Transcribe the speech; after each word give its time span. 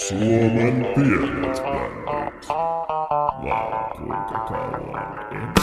Suomen 0.00 0.86
pienet 0.94 1.62
bändit. 1.62 2.48
Vai 3.44 3.90
kuinka 3.96 4.38
kauan. 4.48 5.54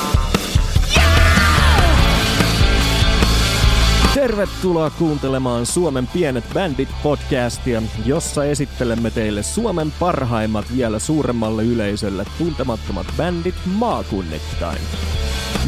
Tervetuloa 4.14 4.90
kuuntelemaan 4.90 5.66
Suomen 5.66 6.08
pienet 6.08 6.44
bändit 6.54 6.90
podcastia, 7.04 7.82
jossa 8.06 8.46
esittelemme 8.46 9.12
teille 9.12 9.44
Suomen 9.44 9.94
parhaimmat 10.00 10.66
vielä 10.76 11.00
suuremmalle 11.00 11.64
yleisölle 11.64 12.26
tuntemattomat 12.38 13.08
bändit 13.18 13.56
maakunnittain. 13.66 14.82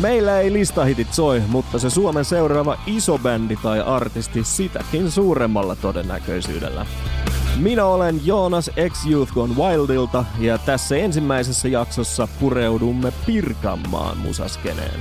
Meillä 0.02 0.40
ei 0.40 0.54
listahitit 0.54 1.14
soi, 1.14 1.42
mutta 1.48 1.80
se 1.80 1.90
Suomen 1.90 2.26
seuraava 2.26 2.78
iso 2.86 3.18
bändi 3.18 3.56
tai 3.56 3.82
artisti 3.82 4.44
sitäkin 4.44 5.12
suuremmalla 5.12 5.76
todennäköisyydellä. 5.76 6.86
Minä 7.60 7.86
olen 7.86 8.26
Joonas 8.26 8.72
ex 8.76 9.06
Youth 9.06 9.34
Gone 9.34 9.54
Wildilta 9.56 10.26
ja 10.40 10.58
tässä 10.58 10.96
ensimmäisessä 10.96 11.68
jaksossa 11.68 12.28
pureudumme 12.40 13.14
Pirkanmaan 13.26 14.18
musaskeneen. 14.18 15.00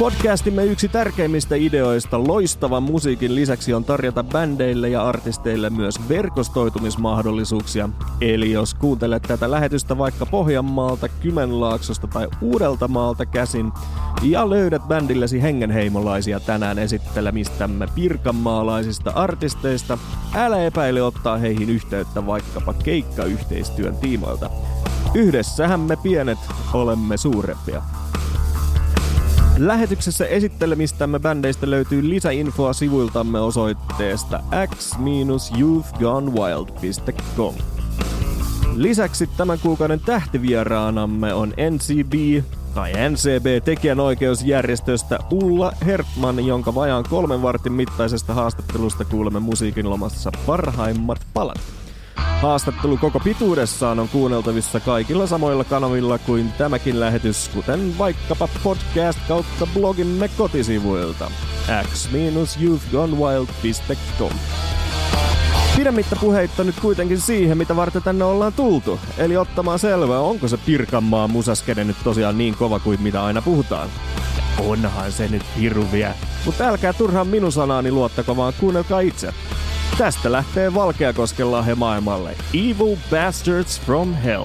Podcastimme 0.00 0.64
yksi 0.64 0.88
tärkeimmistä 0.88 1.54
ideoista 1.56 2.24
loistavan 2.24 2.82
musiikin 2.82 3.34
lisäksi 3.34 3.74
on 3.74 3.84
tarjota 3.84 4.24
bändeille 4.24 4.88
ja 4.88 5.08
artisteille 5.08 5.70
myös 5.70 6.08
verkostoitumismahdollisuuksia. 6.08 7.88
Eli 8.20 8.52
jos 8.52 8.74
kuuntelet 8.74 9.22
tätä 9.22 9.50
lähetystä 9.50 9.98
vaikka 9.98 10.26
Pohjanmaalta, 10.26 11.08
Kymenlaaksosta 11.08 12.06
tai 12.06 12.28
Uudeltamaalta 12.40 13.26
käsin 13.26 13.72
ja 14.22 14.50
löydät 14.50 14.82
bändillesi 14.88 15.42
hengenheimolaisia 15.42 16.40
tänään 16.40 16.78
esittelemistämme 16.78 17.88
pirkanmaalaisista 17.94 19.10
artisteista, 19.10 19.98
älä 20.34 20.64
epäile 20.64 21.02
ottaa 21.02 21.38
heihin 21.38 21.70
yhteyttä 21.70 22.26
vaikkapa 22.26 22.72
keikkayhteistyön 22.72 23.96
tiimoilta. 23.96 24.50
Yhdessähän 25.14 25.80
me 25.80 25.96
pienet 25.96 26.38
olemme 26.74 27.16
suurempia. 27.16 27.82
Lähetyksessä 29.58 30.26
esittelemistämme 30.26 31.18
bändeistä 31.18 31.70
löytyy 31.70 32.08
lisäinfoa 32.08 32.72
sivuiltamme 32.72 33.40
osoitteesta 33.40 34.42
x-youthgonewild.com. 34.66 37.54
Lisäksi 38.76 39.26
tämän 39.26 39.58
kuukauden 39.58 40.00
tähtivieraanamme 40.00 41.34
on 41.34 41.54
NCB 41.70 42.12
tai 42.74 42.92
NCB 42.92 43.64
tekijänoikeusjärjestöstä 43.64 45.18
Ulla 45.30 45.72
Hertman, 45.86 46.46
jonka 46.46 46.74
vajaan 46.74 47.04
kolmen 47.10 47.42
vartin 47.42 47.72
mittaisesta 47.72 48.34
haastattelusta 48.34 49.04
kuulemme 49.04 49.40
musiikin 49.40 49.90
lomassa 49.90 50.32
parhaimmat 50.46 51.20
palat. 51.34 51.79
Haastattelu 52.42 52.96
koko 52.96 53.20
pituudessaan 53.20 54.00
on 54.00 54.08
kuunneltavissa 54.08 54.80
kaikilla 54.80 55.26
samoilla 55.26 55.64
kanavilla 55.64 56.18
kuin 56.18 56.52
tämäkin 56.52 57.00
lähetys, 57.00 57.48
kuten 57.48 57.98
vaikkapa 57.98 58.48
podcast 58.62 59.18
kautta 59.28 59.66
blogimme 59.74 60.28
kotisivuilta 60.28 61.30
x-youthgonewild.com. 61.82 64.32
Pidemmittä 65.76 66.16
puheitta 66.20 66.64
nyt 66.64 66.80
kuitenkin 66.80 67.20
siihen, 67.20 67.58
mitä 67.58 67.76
varten 67.76 68.02
tänne 68.02 68.24
ollaan 68.24 68.52
tultu. 68.52 69.00
Eli 69.18 69.36
ottamaan 69.36 69.78
selvää, 69.78 70.20
onko 70.20 70.48
se 70.48 70.56
Pirkanmaan 70.56 71.30
musaskene 71.30 71.84
nyt 71.84 71.96
tosiaan 72.04 72.38
niin 72.38 72.56
kova 72.56 72.78
kuin 72.78 73.02
mitä 73.02 73.24
aina 73.24 73.42
puhutaan. 73.42 73.88
Onhan 74.58 75.12
se 75.12 75.28
nyt 75.28 75.42
hirviä. 75.58 76.14
Mutta 76.44 76.64
älkää 76.64 76.92
turhaan 76.92 77.26
minun 77.26 77.52
sanaani 77.52 77.90
luottako, 77.90 78.36
vaan 78.36 78.52
kuunnelkaa 78.60 79.00
itse. 79.00 79.34
Tästä 79.98 80.32
lähtee 80.32 80.74
Valkeakosken 80.74 81.52
lahja 81.52 81.76
maailmalle 81.76 82.36
Evil 82.54 82.96
Bastards 83.10 83.80
from 83.80 84.14
Hell 84.14 84.44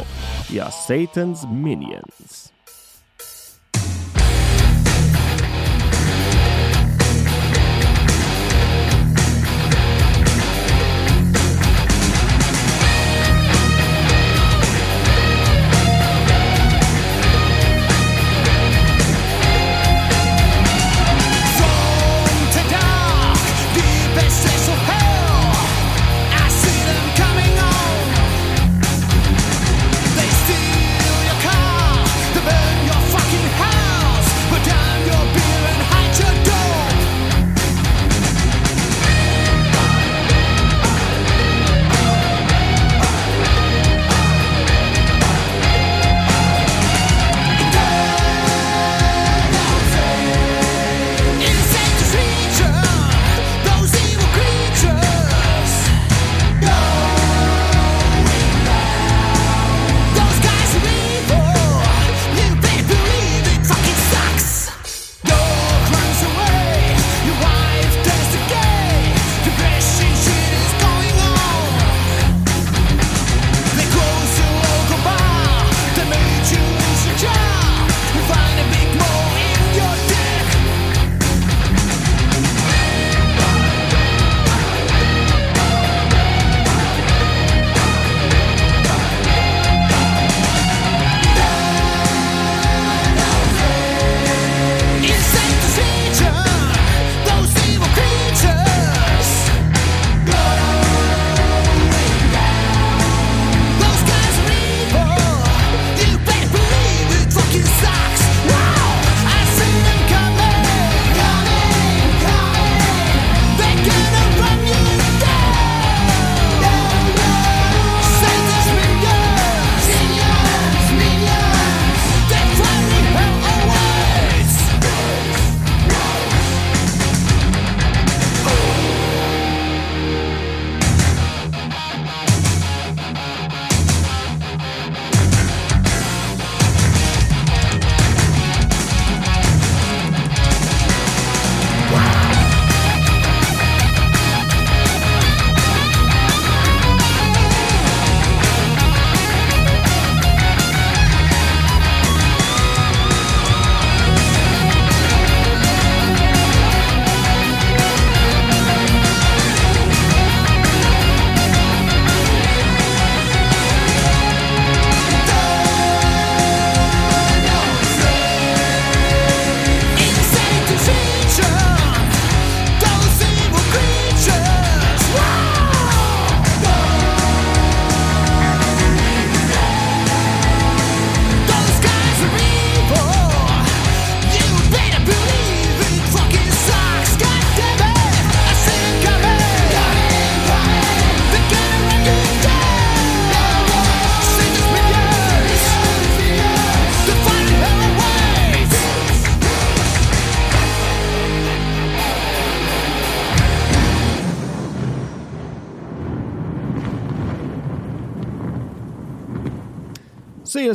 ja 0.51 0.65
Satan's 0.65 1.47
Minions. 1.47 2.54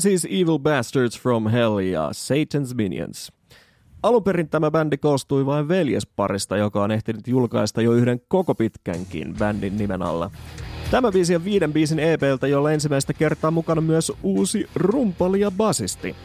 Siis 0.00 0.24
Evil 0.24 0.58
Bastards 0.58 1.20
from 1.20 1.48
Hell 1.48 1.78
ja 1.78 2.10
Satan's 2.10 2.74
Minions. 2.74 3.32
Alun 4.02 4.24
perin 4.24 4.48
tämä 4.48 4.70
bändi 4.70 4.96
koostui 4.96 5.46
vain 5.46 5.68
veljesparista, 5.68 6.56
joka 6.56 6.82
on 6.82 6.90
ehtinyt 6.90 7.28
julkaista 7.28 7.82
jo 7.82 7.92
yhden 7.92 8.20
koko 8.28 8.54
pitkänkin 8.54 9.34
bändin 9.38 9.76
nimen 9.76 10.02
alla. 10.02 10.30
Tämä 10.90 11.12
biisi 11.12 11.36
on 11.36 11.44
viiden 11.44 11.72
biisin 11.72 11.98
EPltä, 11.98 12.46
jolla 12.46 12.72
ensimmäistä 12.72 13.12
kertaa 13.12 13.50
mukana 13.50 13.80
myös 13.80 14.12
uusi 14.22 14.66
rumpali 14.74 15.40
ja 15.40 15.50
basisti. 15.50 16.16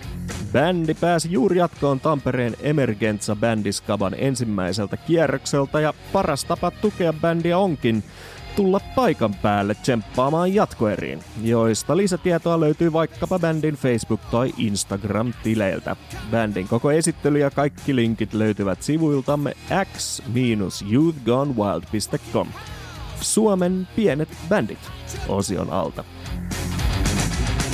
Bändi 0.54 0.94
pääsi 0.94 1.32
juuri 1.32 1.58
jatkoon 1.58 2.00
Tampereen 2.00 2.56
Emergenza 2.60 3.36
Bändiskaban 3.36 4.16
ensimmäiseltä 4.18 4.98
kierrokselta 4.98 5.80
ja 5.80 5.94
paras 6.14 6.46
tapa 6.46 6.72
tukea 6.72 7.14
bändiä 7.14 7.58
onkin 7.58 8.04
tulla 8.56 8.80
paikan 8.96 9.36
päälle 9.36 9.76
tsemppaamaan 9.76 10.54
jatkoeriin, 10.54 11.20
joista 11.44 11.98
lisätietoa 11.98 12.60
löytyy 12.60 12.94
vaikkapa 12.94 13.40
bändin 13.40 13.76
Facebook- 13.76 14.32
tai 14.32 14.54
Instagram-tileiltä. 14.58 15.96
Bändin 16.32 16.68
koko 16.68 16.92
esittely 16.92 17.40
ja 17.40 17.52
kaikki 17.52 17.96
linkit 17.96 18.34
löytyvät 18.34 18.82
sivuiltamme 18.82 19.54
x-youthgonewild.com. 19.86 22.48
Suomen 23.22 23.88
pienet 23.96 24.30
bändit 24.50 24.92
osion 25.28 25.70
alta. 25.70 26.04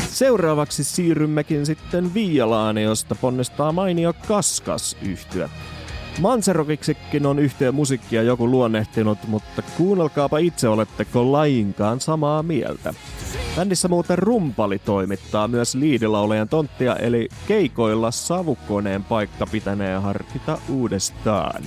Seuraavaksi 0.07 0.83
siirrymmekin 0.83 1.65
sitten 1.65 2.13
Viialaane, 2.13 2.81
josta 2.81 3.15
ponnistaa 3.15 3.71
mainio 3.71 4.13
Kaskas 4.27 4.97
yhtyä. 5.01 5.49
Manserokiksikin 6.19 7.25
on 7.25 7.39
yhteen 7.39 7.75
musiikkia 7.75 8.23
joku 8.23 8.51
luonnehtinut, 8.51 9.19
mutta 9.27 9.61
kuunnelkaapa 9.61 10.37
itse 10.37 10.67
oletteko 10.67 11.31
lainkaan 11.31 11.99
samaa 11.99 12.43
mieltä. 12.43 12.93
Bändissä 13.55 13.87
muuten 13.87 14.17
rumpali 14.17 14.79
toimittaa 14.79 15.47
myös 15.47 15.75
liidilaulajan 15.75 16.49
tonttia, 16.49 16.95
eli 16.95 17.29
keikoilla 17.47 18.11
savukoneen 18.11 19.03
paikka 19.03 19.45
pitänee 19.51 19.97
harkita 19.97 20.57
uudestaan. 20.69 21.63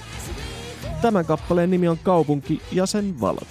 Tämän 1.03 1.25
kappaleen 1.25 1.71
nimi 1.71 1.89
on 1.89 1.99
Kaupunki 2.03 2.63
ja 2.73 2.87
sen 2.87 3.21
valot. 3.21 3.49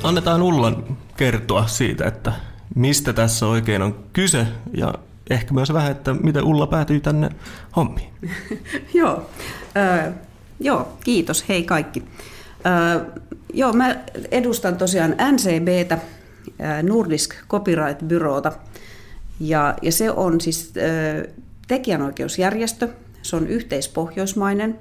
Annetaan 0.03 0.41
Ullan 0.41 0.97
kertoa 1.17 1.67
siitä, 1.67 2.07
että 2.07 2.33
mistä 2.75 3.13
tässä 3.13 3.47
oikein 3.47 3.81
on 3.81 3.95
kyse 4.13 4.47
ja 4.77 4.93
ehkä 5.29 5.53
myös 5.53 5.73
vähän, 5.73 5.91
että 5.91 6.13
miten 6.13 6.43
Ulla 6.43 6.67
päätyi 6.67 6.99
tänne 6.99 7.29
hommiin. 7.75 8.09
Joo, 8.93 9.29
äh, 9.77 10.13
joo, 10.59 10.97
kiitos, 11.03 11.49
hei 11.49 11.63
kaikki. 11.63 12.03
Ö, 12.65 13.05
joo, 13.53 13.73
mä 13.73 13.95
edustan 14.31 14.77
tosiaan 14.77 15.15
NCBtä, 15.31 15.97
ö, 16.47 16.83
Nordisk 16.83 17.33
Copyright 17.49 18.03
Byroota, 18.03 18.51
ja, 19.39 19.75
ja 19.81 19.91
se 19.91 20.11
on 20.11 20.41
siis 20.41 20.73
ö, 20.77 21.29
tekijänoikeusjärjestö, 21.67 22.89
se 23.21 23.35
on 23.35 23.47
yhteispohjoismainen, 23.47 24.79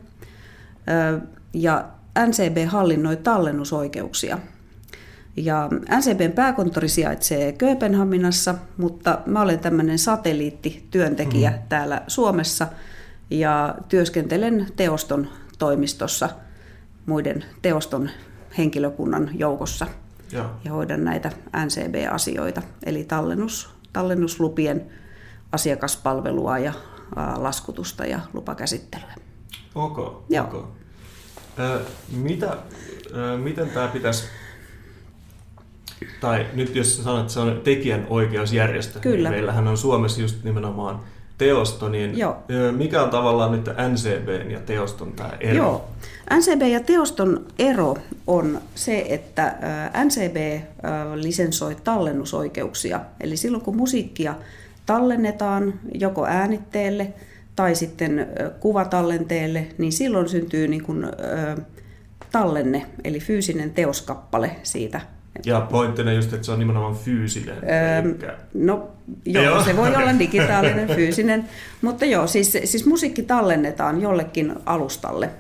ö, 0.89 1.21
ja 1.55 1.85
NCB 2.27 2.57
hallinnoi 2.67 3.17
tallennusoikeuksia. 3.17 4.39
Ja 5.37 5.69
NCBn 5.99 6.33
pääkonttori 6.33 6.89
sijaitsee 6.89 7.53
Kööpenhaminassa, 7.53 8.55
mutta 8.77 9.19
mä 9.27 9.41
olen 9.41 9.59
tämmöinen 9.59 9.99
satelliittityöntekijä 9.99 11.51
mm. 11.51 11.59
täällä 11.69 12.03
Suomessa 12.09 12.67
ja 13.31 13.75
työskentelen 13.89 14.67
teoston 14.77 15.29
toimistossa 15.59 16.29
muiden 17.07 17.45
teoston 17.63 18.11
henkilökunnan 18.59 19.31
joukossa 19.35 19.87
Joo. 20.33 20.47
ja 20.65 20.73
hoidan 20.73 21.05
näitä 21.05 21.31
NCB-asioita, 21.65 22.63
eli 22.87 23.05
tallennus, 23.05 23.71
tallennuslupien 23.93 24.87
asiakaspalvelua 25.53 26.59
ja 26.59 26.73
ää, 27.17 27.43
laskutusta 27.43 28.07
ja 28.07 28.21
lupakäsittelyä. 28.33 29.15
Ok, 29.75 30.25
Joo. 30.29 30.45
ok. 30.45 30.69
Ö, 31.59 31.81
mitä, 32.13 32.57
ö, 33.15 33.39
miten 33.39 33.71
tämä 33.71 33.89
pitäisi, 33.89 34.25
tai 36.21 36.47
nyt 36.55 36.77
jos 36.77 37.05
sanot, 37.05 37.21
että 37.21 37.33
se 37.33 37.41
on 37.41 37.61
tekijänoikeusjärjestö, 37.65 39.01
Kyllä. 39.01 39.31
niin 39.31 39.39
meillähän 39.39 39.69
on 39.69 39.77
Suomessa 39.77 40.21
just 40.21 40.45
nimenomaan 40.45 41.01
teosto, 41.39 41.89
niin 41.89 42.19
Joo. 42.19 42.37
mikä 42.77 43.03
on 43.03 43.11
tavallaan 43.11 43.53
nyt 43.53 43.65
NCBn 43.93 44.51
ja 44.51 44.61
teoston 44.61 45.13
tämä 45.13 45.31
ero? 45.41 45.57
Joo. 45.57 45.89
NCB 46.35 46.63
ja 46.63 46.81
teoston 46.81 47.47
ero 47.59 47.97
on 48.27 48.61
se, 48.75 49.07
että 49.09 49.57
NCB 50.05 50.63
lisensoi 51.15 51.77
tallennusoikeuksia. 51.85 53.01
Eli 53.21 53.37
silloin 53.37 53.65
kun 53.65 53.77
musiikkia 53.77 54.35
tallennetaan 54.87 55.75
joko 55.95 56.27
äänitteelle 56.27 57.13
tai 57.57 57.75
sitten 57.75 58.27
kuvatallenteelle, 58.61 59.67
niin 59.79 59.93
silloin 59.93 60.29
syntyy 60.29 60.69
niin 60.69 60.83
kuin, 60.83 61.07
tallenne, 62.33 62.87
eli 63.05 63.21
fyysinen 63.21 63.71
teoskappale 63.71 64.57
siitä 64.63 65.01
Ja 65.45 65.61
pointtina 65.61 66.13
just, 66.13 66.33
että 66.33 66.47
se 66.47 66.53
on 66.53 66.59
nimenomaan 66.59 66.95
fyysinen. 66.95 67.57
Öö, 67.57 68.31
No 68.55 68.89
joo, 69.25 69.45
Joo. 69.45 69.65
se 69.65 69.77
voi 69.77 69.97
olla 69.97 70.19
digitaalinen, 70.19 70.89
fyysinen, 70.97 71.49
mutta 71.83 72.05
joo, 72.05 72.27
siis, 72.27 72.53
siis 72.65 72.87
musiikki 72.87 73.23
tallennetaan 73.23 74.01
jollekin 74.01 74.55
alustalle. 74.67 75.31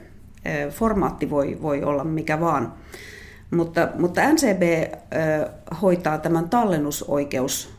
Öö, 0.47 0.71
Formaatti 0.71 1.31
voi, 1.31 1.59
voi 1.63 1.83
olla 1.83 2.05
mikä 2.05 2.41
vaan. 2.41 2.73
Mutta, 3.51 3.89
mutta 3.99 4.21
NCB 4.33 4.63
ö, 4.63 5.49
hoitaa 5.83 6.19
tämän 6.19 6.49
tallennusoikeus 6.49 7.71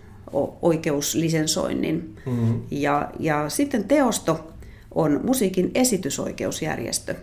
oikeuslisensoinnin. 0.61 2.15
Mhm. 2.25 2.51
Ja, 2.71 3.09
ja 3.19 3.49
sitten 3.49 3.83
teosto 3.83 4.53
on 4.95 5.19
musiikin 5.23 5.71
esitysoikeusjärjestö. 5.75 7.15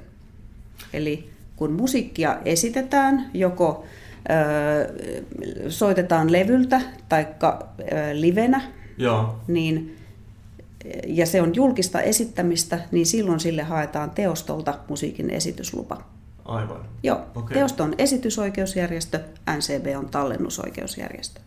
Eli 0.93 1.31
kun 1.57 1.73
musiikkia 1.73 2.39
esitetään, 2.45 3.31
joko 3.35 3.85
soitetaan 5.69 6.33
levyltä 6.33 6.81
tai 7.09 7.27
livenä, 8.13 8.63
Joo, 8.99 9.39
niin, 9.49 9.97
ja 11.07 11.27
se 11.27 11.43
on 11.43 11.55
julkista 11.55 12.01
esittämistä, 12.01 12.81
niin 12.91 13.07
silloin 13.07 13.41
sille 13.41 13.63
haetaan 13.63 14.11
teostolta 14.11 14.75
musiikin 14.89 15.31
esityslupa. 15.31 16.03
aivan. 16.45 16.81
Joo, 17.03 17.21
Okei. 17.35 17.55
teosto 17.55 17.85
on 17.85 17.95
esitysoikeusjärjestö, 17.99 19.21
NCB 19.57 19.87
on 19.97 20.09
tallennusoikeusjärjestö. 20.09 21.41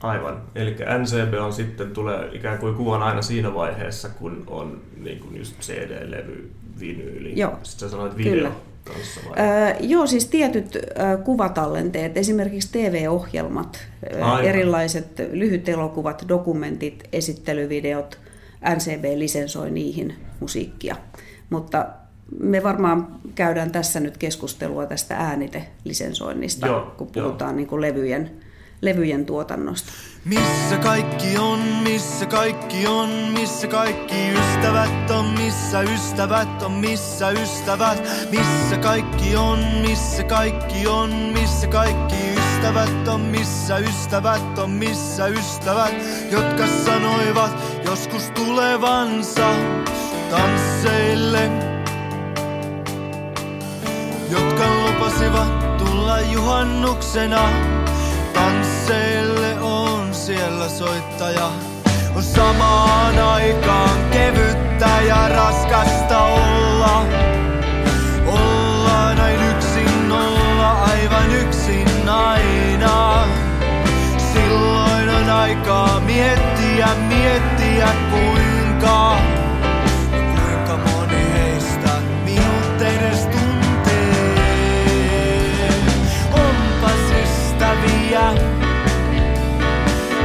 Aivan. 0.00 0.42
Eli 0.54 0.76
NCB 0.98 1.34
on 1.40 1.52
sitten 1.52 1.90
tulee 1.90 2.28
ikään 2.32 2.58
kuin 2.58 2.74
kuvan 2.74 3.02
aina 3.02 3.22
siinä 3.22 3.54
vaiheessa, 3.54 4.08
kun 4.08 4.44
on 4.46 4.80
niin 4.96 5.20
kuin 5.20 5.36
just 5.36 5.60
CD-levy, 5.60 6.50
vinyyli. 6.80 7.32
Joo. 7.36 7.58
Sitten 7.62 7.88
sä 7.88 7.90
sanoit 7.90 8.16
video 8.16 8.32
Kyllä. 8.32 8.50
Kanssa 8.90 9.20
vai? 9.28 9.38
Öö, 9.38 9.74
joo, 9.80 10.06
siis 10.06 10.26
tietyt 10.26 10.76
ö, 10.76 10.80
kuvatallenteet, 11.24 12.16
esimerkiksi 12.16 12.68
TV-ohjelmat, 12.72 13.78
Aivan. 14.14 14.44
erilaiset 14.44 15.06
lyhyt 15.32 15.68
elokuvat, 15.68 16.24
dokumentit, 16.28 17.08
esittelyvideot, 17.12 18.18
NCB 18.74 19.04
lisensoi 19.16 19.70
niihin 19.70 20.14
musiikkia. 20.40 20.96
Mutta 21.50 21.86
me 22.40 22.62
varmaan 22.62 23.20
käydään 23.34 23.70
tässä 23.70 24.00
nyt 24.00 24.16
keskustelua 24.16 24.86
tästä 24.86 25.16
äänitelisensoinnista, 25.16 26.66
Joo, 26.66 26.94
kun 26.96 27.08
joo. 27.14 27.24
puhutaan 27.26 27.56
niin 27.56 27.66
kuin 27.66 27.80
levyjen, 27.80 28.30
levyjen 28.82 29.26
tuotannosta. 29.26 29.92
Missä 30.24 30.76
kaikki 30.82 31.38
on, 31.38 31.58
missä 31.58 32.26
kaikki 32.26 32.86
on, 32.86 33.08
missä 33.08 33.66
kaikki 33.66 34.30
ystävät 34.30 35.10
on, 35.10 35.24
missä 35.24 35.80
ystävät 35.80 36.62
on, 36.62 36.72
missä 36.72 37.30
ystävät, 37.30 38.02
missä 38.30 38.76
kaikki 38.76 39.36
on, 39.36 39.58
missä 39.58 40.24
kaikki 40.24 40.86
on, 40.86 41.10
missä 41.10 41.66
kaikki 41.66 42.16
ystävät 42.36 43.08
on, 43.08 43.20
missä 43.20 43.78
ystävät 43.78 44.58
on, 44.58 44.70
missä 44.70 45.26
ystävät, 45.26 45.94
jotka 46.30 46.66
sanoivat 46.84 47.52
joskus 47.84 48.30
tulevansa 48.30 49.54
tansseille, 50.30 51.50
jotka 54.30 54.64
lupasivat 54.84 55.76
tulla 55.78 56.20
juhannuksena 56.20 57.48
tansseille 58.34 59.60
on 59.60 60.14
siellä 60.14 60.68
soittaja. 60.68 61.50
On 62.16 62.22
samaan 62.22 63.18
aikaan 63.18 63.98
kevyttä 64.10 65.00
ja 65.06 65.28
raskasta 65.28 66.18
olla. 66.18 67.04
Olla 68.26 69.14
näin 69.14 69.50
yksin, 69.50 70.12
olla 70.12 70.72
aivan 70.72 71.34
yksin 71.34 72.08
aina. 72.08 73.24
Silloin 74.32 75.08
on 75.08 75.30
aikaa 75.30 76.00
miettiä, 76.00 76.88
miettiä 77.08 77.88
kuinka, 78.10 78.60
kuinka 78.80 79.39
ystäviä, 88.20 88.34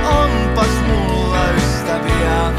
onpas 0.06 0.70
mulla 0.88 1.46
ystäviä. 1.58 2.54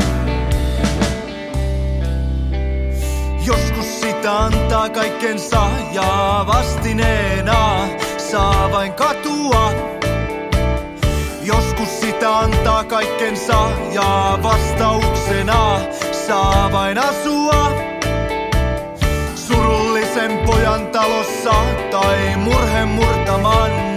Joskus 3.46 4.00
sitä 4.00 4.38
antaa 4.38 4.88
kaikkensa 4.88 5.66
ja 5.92 6.44
vastineena 6.46 7.88
saa 8.18 8.72
vain 8.72 8.92
katua. 8.92 9.72
Joskus 11.42 12.00
sitä 12.00 12.38
antaa 12.38 12.84
kaikkensa 12.84 13.70
ja 13.92 14.38
vastauksena 14.42 15.80
saa 16.26 16.72
vain 16.72 16.98
asua. 16.98 17.72
Surullisen 19.34 20.38
pojan 20.46 20.86
talossa 20.86 21.54
tai 21.90 22.36
murheen 22.36 22.88
murtaman 22.88 23.95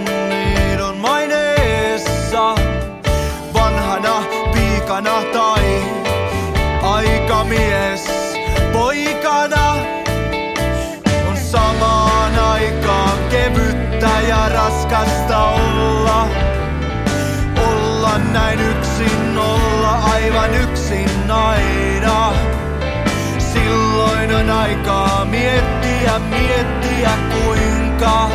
Silloin 23.70 24.34
on 24.34 24.50
aikaa 24.50 25.24
miettiä, 25.24 26.18
miettiä 26.18 27.10
kuinka, 27.32 28.30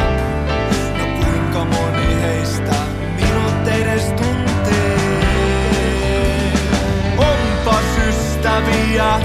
no 0.98 1.06
kuinka 1.20 1.66
moni 1.66 2.22
heistä 2.22 2.76
minut 3.16 3.68
edes 3.68 4.04
tuntee. 4.04 4.98
Onpas 7.18 7.86
ystäviä, 8.10 9.20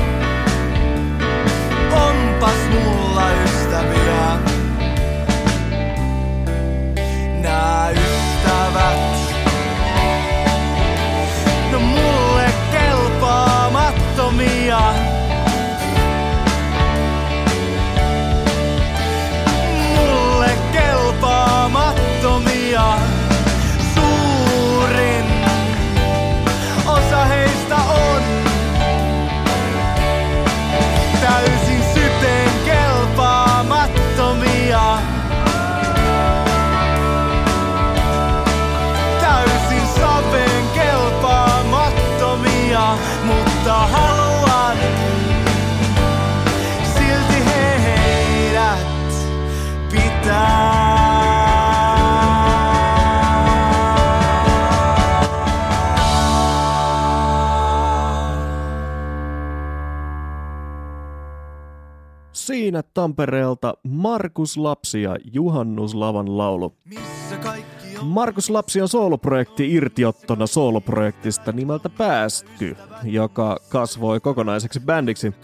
Siinä 62.71 62.83
Tampereelta 62.95 63.75
Markus 63.83 64.57
Lapsi 64.57 65.03
ja 65.03 65.17
Juhannuslavan 65.33 66.39
laulu. 66.39 66.77
Missä 66.85 67.37
kaikki 67.43 67.99
on? 67.99 68.07
Markus 68.07 68.51
Lapsi 68.51 68.81
on 68.81 68.89
sooloprojekti 68.89 69.73
irtiottona 69.75 70.47
sooloprojektista 70.47 71.53
nimeltä 71.53 71.89
Päästy, 71.89 72.77
joka 73.05 73.57
kasvoi 73.69 74.21
kokonaiseksi 74.21 74.81
bändiksi. 74.81 75.35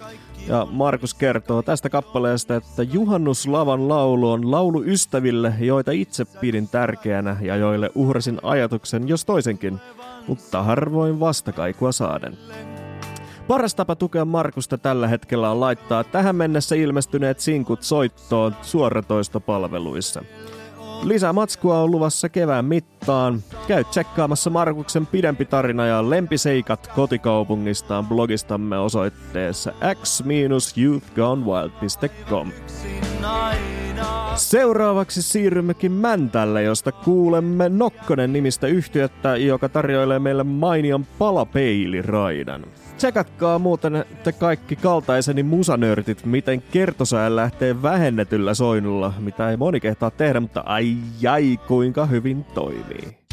Ja 0.48 0.66
Markus 0.70 1.14
kertoo 1.14 1.62
tästä 1.62 1.90
kappaleesta, 1.90 2.56
että 2.56 2.82
Juhannuslavan 2.82 3.88
laulu 3.88 4.30
on 4.30 4.50
laulu 4.50 4.82
ystäville, 4.84 5.54
joita 5.60 5.92
itse 5.92 6.24
pidin 6.24 6.68
tärkeänä 6.68 7.36
ja 7.40 7.56
joille 7.56 7.90
uhrasin 7.94 8.38
ajatuksen 8.42 9.08
jos 9.08 9.24
toisenkin, 9.24 9.78
mutta 10.28 10.62
harvoin 10.62 11.20
vastakaikua 11.20 11.92
saaden. 11.92 12.38
Paras 13.48 13.74
tapa 13.74 13.96
tukea 13.96 14.24
Markusta 14.24 14.78
tällä 14.78 15.08
hetkellä 15.08 15.50
on 15.50 15.60
laittaa 15.60 16.04
tähän 16.04 16.36
mennessä 16.36 16.74
ilmestyneet 16.74 17.40
sinkut 17.40 17.82
soittoon 17.82 18.56
suoratoistopalveluissa. 18.62 20.22
Lisää 21.02 21.32
matskua 21.32 21.82
on 21.82 21.90
luvassa 21.90 22.28
kevään 22.28 22.64
mittaan. 22.64 23.42
Käy 23.68 23.84
tsekkaamassa 23.84 24.50
Markuksen 24.50 25.06
pidempi 25.06 25.44
tarina 25.44 25.86
ja 25.86 26.10
lempiseikat 26.10 26.90
kotikaupungistaan 26.94 28.06
blogistamme 28.06 28.78
osoitteessa 28.78 29.72
x-youthgonewild.com. 30.02 32.50
Seuraavaksi 34.34 35.22
siirrymmekin 35.22 35.92
Mäntälle, 35.92 36.62
josta 36.62 36.92
kuulemme 36.92 37.68
Nokkonen 37.68 38.32
nimistä 38.32 38.66
yhtiötä, 38.66 39.36
joka 39.36 39.68
tarjoilee 39.68 40.18
meille 40.18 40.44
mainion 40.44 41.06
palapeiliraidan. 41.18 42.64
Tsekatkaa 42.96 43.58
muuten 43.58 44.04
te 44.24 44.32
kaikki 44.32 44.76
kaltaiseni 44.76 45.42
musanörtit, 45.42 46.24
miten 46.24 46.62
kertosään 46.62 47.36
lähtee 47.36 47.82
vähennetyllä 47.82 48.54
soinnulla, 48.54 49.12
mitä 49.18 49.50
ei 49.50 49.56
moni 49.56 49.80
kehtaa 49.80 50.10
tehdä, 50.10 50.40
mutta 50.40 50.60
ai 50.60 50.96
ai 51.30 51.58
kuinka 51.66 52.06
hyvin 52.06 52.44
toimii. 52.44 53.25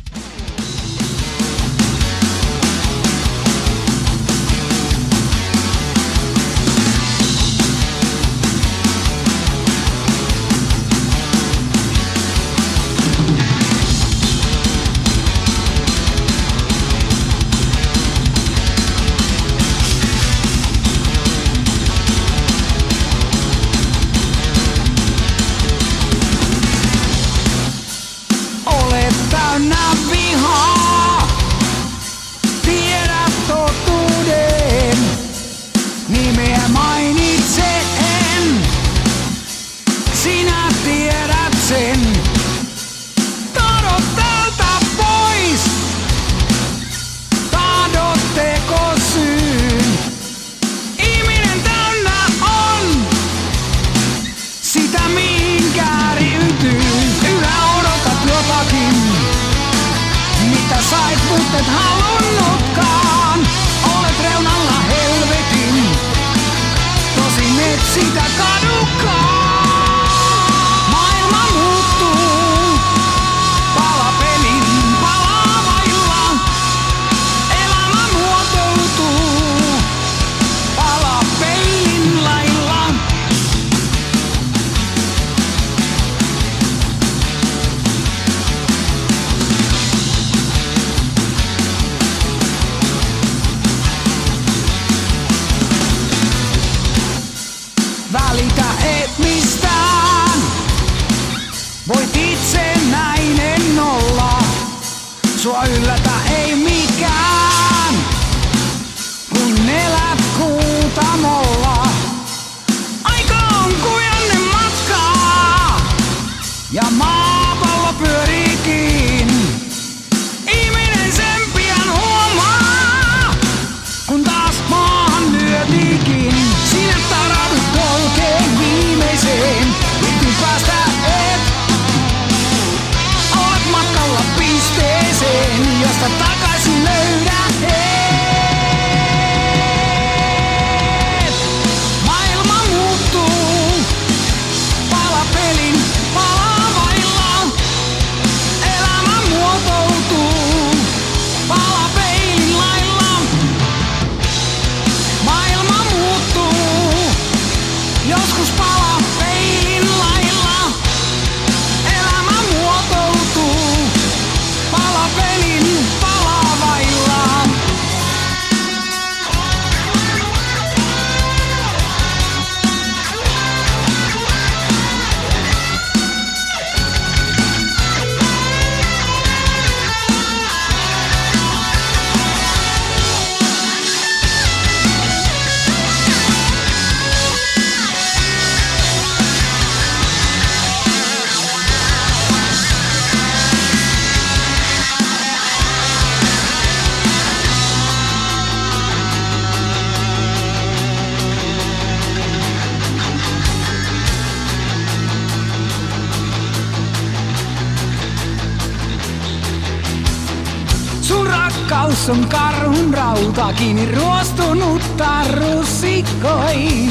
Rauta, 213.37 213.53
kiinni 213.53 213.91
ruostunutta 213.95 215.09
rusikoi. 215.31 216.89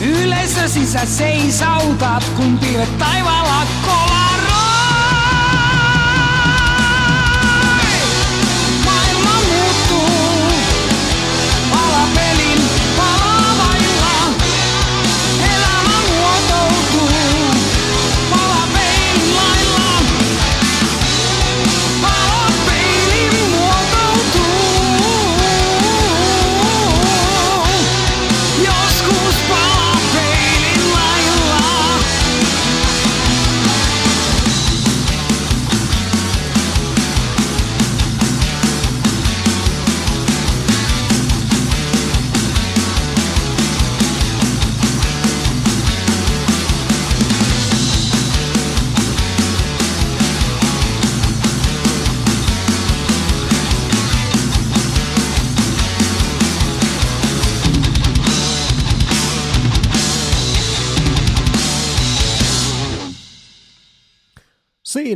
Yleisösi 0.00 0.86
sä 0.86 1.06
seisautat, 1.06 2.24
kun 2.36 2.58
pilvet 2.58 2.98
taivaalla 2.98 3.66
kolaroi. 3.86 4.15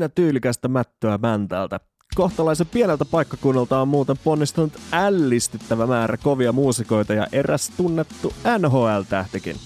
Siinä 0.01 0.09
tyylikästä 0.09 0.69
mättöä 0.69 1.19
Mäntältä. 1.19 1.81
Kohtalaisen 2.15 2.67
pieneltä 2.67 3.05
paikkakunnalta 3.05 3.81
on 3.81 3.89
muuten 3.89 4.17
ponnistunut 4.25 4.73
ällistyttävä 4.93 5.87
määrä 5.87 6.17
kovia 6.17 6.53
muusikoita 6.53 7.15
ja 7.15 7.27
eräs 7.33 7.73
tunnettu 7.77 8.33
NHL-tähtikin. 8.59 9.57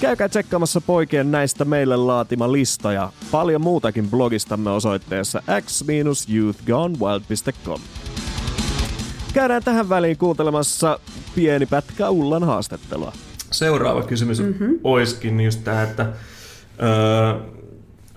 Käykää 0.00 0.28
tsekkaamassa 0.28 0.80
poikien 0.80 1.30
näistä 1.30 1.64
meille 1.64 1.96
laatima 1.96 2.52
lista 2.52 2.92
ja 2.92 3.12
paljon 3.30 3.60
muutakin 3.60 4.10
blogistamme 4.10 4.70
osoitteessa 4.70 5.42
x-youthgonewild.com. 5.60 7.80
Käydään 9.32 9.64
tähän 9.64 9.88
väliin 9.88 10.18
kuuntelemassa 10.18 10.98
pieni 11.34 11.66
pätkä 11.66 12.10
Ullan 12.10 12.44
haastattelua. 12.44 13.12
Seuraava 13.50 14.02
kysymys 14.02 14.40
mm-hmm. 14.40 14.78
olisikin 14.84 15.40
just 15.40 15.64
tämä, 15.64 15.82
että 15.82 16.12
öö, 16.82 17.54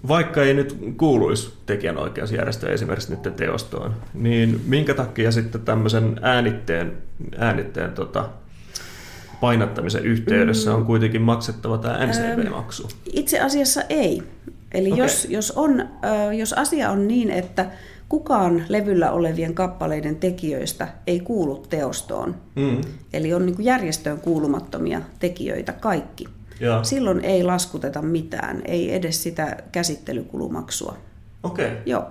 vaikka 0.08 0.44
ei 0.44 0.54
nyt 0.54 0.78
kuuluisi 0.98 1.54
tekijänoikeusjärjestö 1.66 2.74
esimerkiksi 2.74 3.12
nyt 3.16 3.36
teostoon, 3.36 3.94
niin 4.14 4.62
minkä 4.66 4.94
takia 4.94 5.32
sitten 5.32 5.62
tämmöisen 5.62 6.20
äänitteen, 6.22 6.98
äänitteen 7.38 7.92
tota, 7.92 8.30
painattamisen 9.42 10.04
yhteydessä 10.06 10.76
on 10.76 10.86
kuitenkin 10.86 11.22
maksettava 11.22 11.78
tämä 11.78 12.06
NCB-maksu? 12.06 12.88
Itse 13.14 13.40
asiassa 13.40 13.82
ei. 13.90 14.24
Eli 14.72 14.92
Okei. 14.92 15.04
jos, 15.04 15.28
jos, 15.30 15.52
on, 15.52 15.82
ö, 15.82 16.34
jos 16.34 16.54
asia 16.54 16.92
on 16.92 17.08
niin, 17.08 17.32
että 17.32 17.66
kukaan 18.10 18.64
levyllä 18.70 19.12
olevien 19.12 19.54
kappaleiden 19.54 20.16
tekijöistä 20.16 20.88
ei 21.08 21.20
kuulu 21.20 21.66
teostoon, 21.70 22.36
Mm. 22.56 22.82
eli 23.14 23.34
on 23.34 23.46
niin 23.46 23.56
järjestöön 23.66 24.20
kuulumattomia 24.20 25.02
tekijöitä 25.20 25.74
kaikki, 25.74 26.28
Joo. 26.60 26.84
silloin 26.84 27.26
ei 27.26 27.44
laskuteta 27.44 28.02
mitään, 28.02 28.62
ei 28.66 28.96
edes 28.96 29.24
sitä 29.24 29.58
käsittelykulumaksua. 29.72 30.98
Okei. 31.44 31.72
Joo. 31.86 32.06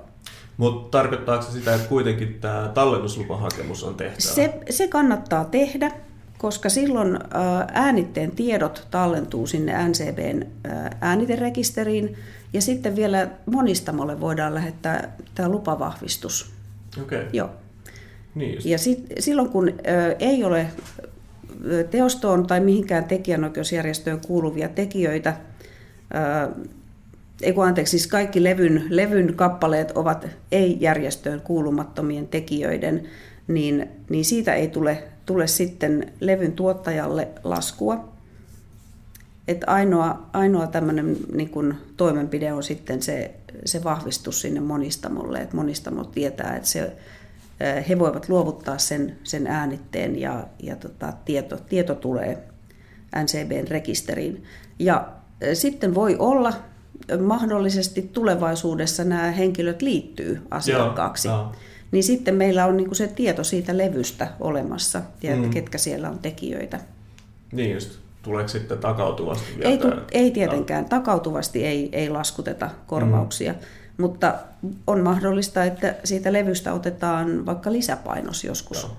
Mutta 0.56 0.98
tarkoittaako 0.98 1.42
se 1.44 1.52
sitä, 1.52 1.74
että 1.74 1.88
kuitenkin 1.88 2.38
tämä 2.40 2.70
tallennuslupahakemus 2.74 3.84
on 3.84 3.94
tehtävä? 3.94 4.20
Se, 4.20 4.60
se 4.70 4.88
kannattaa 4.88 5.44
tehdä, 5.44 5.90
koska 6.38 6.68
silloin 6.68 7.16
ö, 7.16 7.18
äänitteen 7.72 8.30
tiedot 8.30 8.86
tallentuu 8.90 9.46
sinne 9.46 9.88
NCBn 9.88 10.42
ö, 10.42 10.68
ääniterekisteriin 11.00 12.16
ja 12.52 12.62
sitten 12.62 12.96
vielä 12.96 13.28
monistamolle 13.46 14.20
voidaan 14.20 14.54
lähettää 14.54 15.16
tämä 15.34 15.48
lupavahvistus. 15.48 16.52
Okei. 17.02 17.24
Joo. 17.32 17.50
Niin 18.34 18.54
just. 18.54 18.66
Ja 18.66 18.78
sit, 18.78 19.06
silloin 19.18 19.48
kun 19.48 19.68
ö, 19.68 20.16
ei 20.18 20.44
ole 20.44 20.66
teostoon 21.90 22.46
tai 22.46 22.60
mihinkään 22.60 23.04
tekijänoikeusjärjestöön 23.04 24.20
kuuluvia 24.26 24.68
tekijöitä, 24.68 25.36
ei 27.42 27.52
kun 27.52 27.66
anteeksi, 27.66 27.90
siis 27.90 28.06
kaikki 28.06 28.44
levyn, 28.44 28.84
levyn 28.88 29.34
kappaleet 29.34 29.92
ovat 29.94 30.28
ei-järjestöön 30.52 31.40
kuulumattomien 31.40 32.28
tekijöiden, 32.28 33.02
niin, 33.48 33.88
niin 34.10 34.24
siitä 34.24 34.54
ei 34.54 34.68
tule, 34.68 35.02
tule 35.26 35.46
sitten 35.46 36.12
levyn 36.20 36.52
tuottajalle 36.52 37.28
laskua. 37.44 38.08
Et 39.48 39.64
ainoa, 39.66 40.26
ainoa 40.32 40.66
tämmöinen 40.66 41.16
niin 41.32 41.50
kun 41.50 41.74
toimenpide 41.96 42.52
on 42.52 42.62
sitten 42.62 43.02
se, 43.02 43.34
se 43.64 43.84
vahvistus 43.84 44.40
sinne 44.40 44.60
monistamolle, 44.60 45.38
että 45.38 45.56
monistamo 45.56 46.04
tietää, 46.04 46.56
että 46.56 46.68
se, 46.68 46.92
he 47.88 47.98
voivat 47.98 48.28
luovuttaa 48.28 48.78
sen, 48.78 49.18
sen 49.24 49.46
äänitteen 49.46 50.20
ja, 50.20 50.46
ja 50.62 50.76
tota, 50.76 51.12
tieto, 51.24 51.56
tieto 51.56 51.94
tulee 51.94 52.44
NCBn 53.22 53.68
rekisteriin. 53.68 54.44
Ja 54.78 55.08
sitten 55.54 55.94
voi 55.94 56.16
olla 56.18 56.52
mahdollisesti 57.20 58.10
tulevaisuudessa 58.12 59.04
nämä 59.04 59.30
henkilöt 59.30 59.82
liittyy 59.82 60.42
asiakkaaksi. 60.50 61.28
joo. 61.28 61.52
Niin 61.92 62.04
sitten 62.04 62.34
meillä 62.34 62.66
on 62.66 62.76
niin 62.76 62.94
se 62.94 63.06
tieto 63.06 63.44
siitä 63.44 63.78
levystä 63.78 64.28
olemassa 64.40 65.02
ja 65.22 65.36
Mm. 65.36 65.50
ketkä 65.50 65.78
siellä 65.78 66.10
on 66.10 66.18
tekijöitä. 66.18 66.80
Niin 67.52 67.72
just. 67.74 67.98
Tuleeko 68.22 68.48
sitten 68.48 68.78
takautuvasti 68.78 69.46
vielä 69.58 69.70
Ei, 69.70 69.78
tu, 69.78 69.88
ei 70.12 70.30
tietenkään, 70.30 70.84
takautuvasti 70.84 71.64
ei, 71.64 71.88
ei 71.92 72.10
laskuteta 72.10 72.70
korvauksia, 72.86 73.52
mm. 73.52 73.58
Mutta 73.98 74.34
on 74.86 75.00
mahdollista, 75.00 75.64
että 75.64 75.94
siitä 76.04 76.32
levystä 76.32 76.72
otetaan 76.72 77.46
vaikka 77.46 77.72
lisäpainos 77.72 78.44
joskus. 78.44 78.82
Joo. 78.82 78.96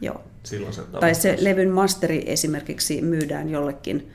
Joo. 0.00 0.20
Silloin 0.42 0.72
se 0.72 0.82
Tai 1.00 1.14
se 1.14 1.36
levyn 1.40 1.70
masteri 1.70 2.22
esimerkiksi 2.26 3.02
myydään 3.02 3.48
jollekin 3.48 4.12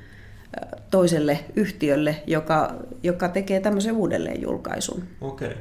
toiselle 0.92 1.40
yhtiölle, 1.56 2.16
joka, 2.28 2.76
joka 3.04 3.28
tekee 3.28 3.60
tämmöisen 3.60 3.96
uudelleenjulkaisun. 3.96 5.04
Okei. 5.22 5.54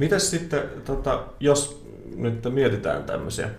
Mitäs 0.00 0.30
sitten, 0.30 0.62
tota, 0.84 1.24
jos 1.40 1.86
nyt 2.16 2.44
mietitään 2.50 3.04
tämmöisiä 3.04 3.50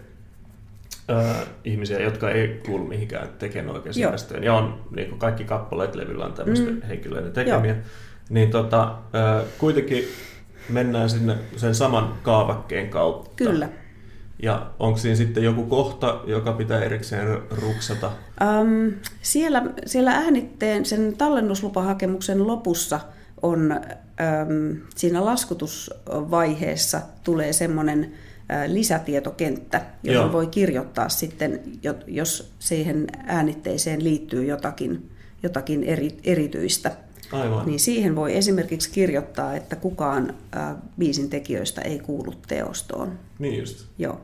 ää, 1.08 1.46
ihmisiä, 1.63 2.00
jotka 2.00 2.32
ei 2.32 2.62
kuulu 2.65 2.88
mihinkään 2.88 3.30
tekijänoikeusjärjestöön, 3.39 4.44
ja 4.44 4.54
on 4.54 4.86
niin 4.96 5.20
kaikki 5.20 5.44
kappaleet 5.44 5.96
levyllä 5.96 6.26
on 6.26 6.34
tämmöisten 6.34 6.74
mm. 6.74 6.82
henkilöiden 6.82 7.32
tekemiä, 7.32 7.72
Joo. 7.72 7.84
Niin 8.30 8.52
tota, 8.52 8.96
kuitenkin 9.58 10.04
mennään 10.70 11.10
sinne 11.10 11.36
sen 11.58 11.76
saman 11.76 12.13
kaavakkeen 12.24 12.89
kautta. 12.89 13.32
Kyllä. 13.36 13.70
Ja 14.44 14.72
onko 14.80 15.00
siinä 15.00 15.15
sitten 15.15 15.44
joku 15.44 15.63
kohta, 15.63 16.22
joka 16.28 16.54
pitää 16.54 16.82
erikseen 16.82 17.42
ruksata? 17.52 18.12
Um, 18.62 18.94
siellä, 19.22 19.63
siellä 19.86 20.12
äänitteen, 20.12 20.86
sen 20.86 21.13
tallennuslupahakemuksen 21.18 22.48
lopussa 22.48 23.00
on 23.42 23.80
um, 23.82 24.82
siinä 24.96 25.26
laskutusvaiheessa 25.26 27.02
tulee 27.24 27.54
semmoinen 27.54 28.13
lisätietokenttä, 28.68 29.82
johon 30.04 30.26
Joo. 30.26 30.34
voi 30.34 30.48
kirjoittaa 30.48 31.10
sitten, 31.10 31.62
jo- 31.84 31.96
jos 32.08 32.54
siihen 32.60 33.08
äänitteeseen 33.26 34.04
liittyy 34.04 34.46
jotakin, 34.46 35.10
jotakin 35.44 35.84
eri, 35.84 36.18
erityistä. 36.24 36.92
Aivan. 37.32 37.65
Niin 37.65 37.80
siihen 37.80 38.15
voi 38.15 38.38
esimerkiksi 38.38 38.92
kirjoittaa, 38.92 39.56
että 39.56 39.76
kukaan 39.76 40.34
ä, 40.56 40.76
biisin 41.00 41.30
tekijöistä 41.30 41.82
ei 41.82 42.00
kuulu 42.00 42.34
teostoon. 42.48 43.20
Niin 43.39 43.60
just. 43.60 43.86
Joo. 43.98 44.22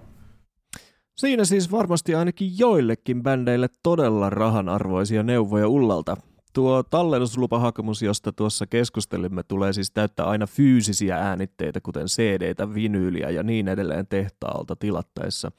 Siinä 1.16 1.46
siis 1.46 1.72
varmasti 1.72 2.16
ainakin 2.16 2.60
joillekin 2.60 3.24
bändeille 3.24 3.70
todella 3.84 4.30
rahanarvoisia 4.30 5.24
neuvoja 5.24 5.68
Ullalta. 5.68 6.18
Tuo 6.54 6.84
tallennuslupahakemus, 6.84 8.02
josta 8.02 8.32
tuossa 8.34 8.68
keskustelimme, 8.68 9.44
tulee 9.44 9.74
siis 9.74 9.92
täyttää 9.92 10.26
aina 10.26 10.48
fyysisiä 10.48 11.18
äänitteitä, 11.18 11.82
kuten 11.82 12.06
CD-tä, 12.06 12.74
vinyyliä 12.74 13.30
ja 13.30 13.44
niin 13.44 13.68
edelleen 13.68 14.08
tehtaalta 14.08 14.76
tilattaessa. 14.76 15.52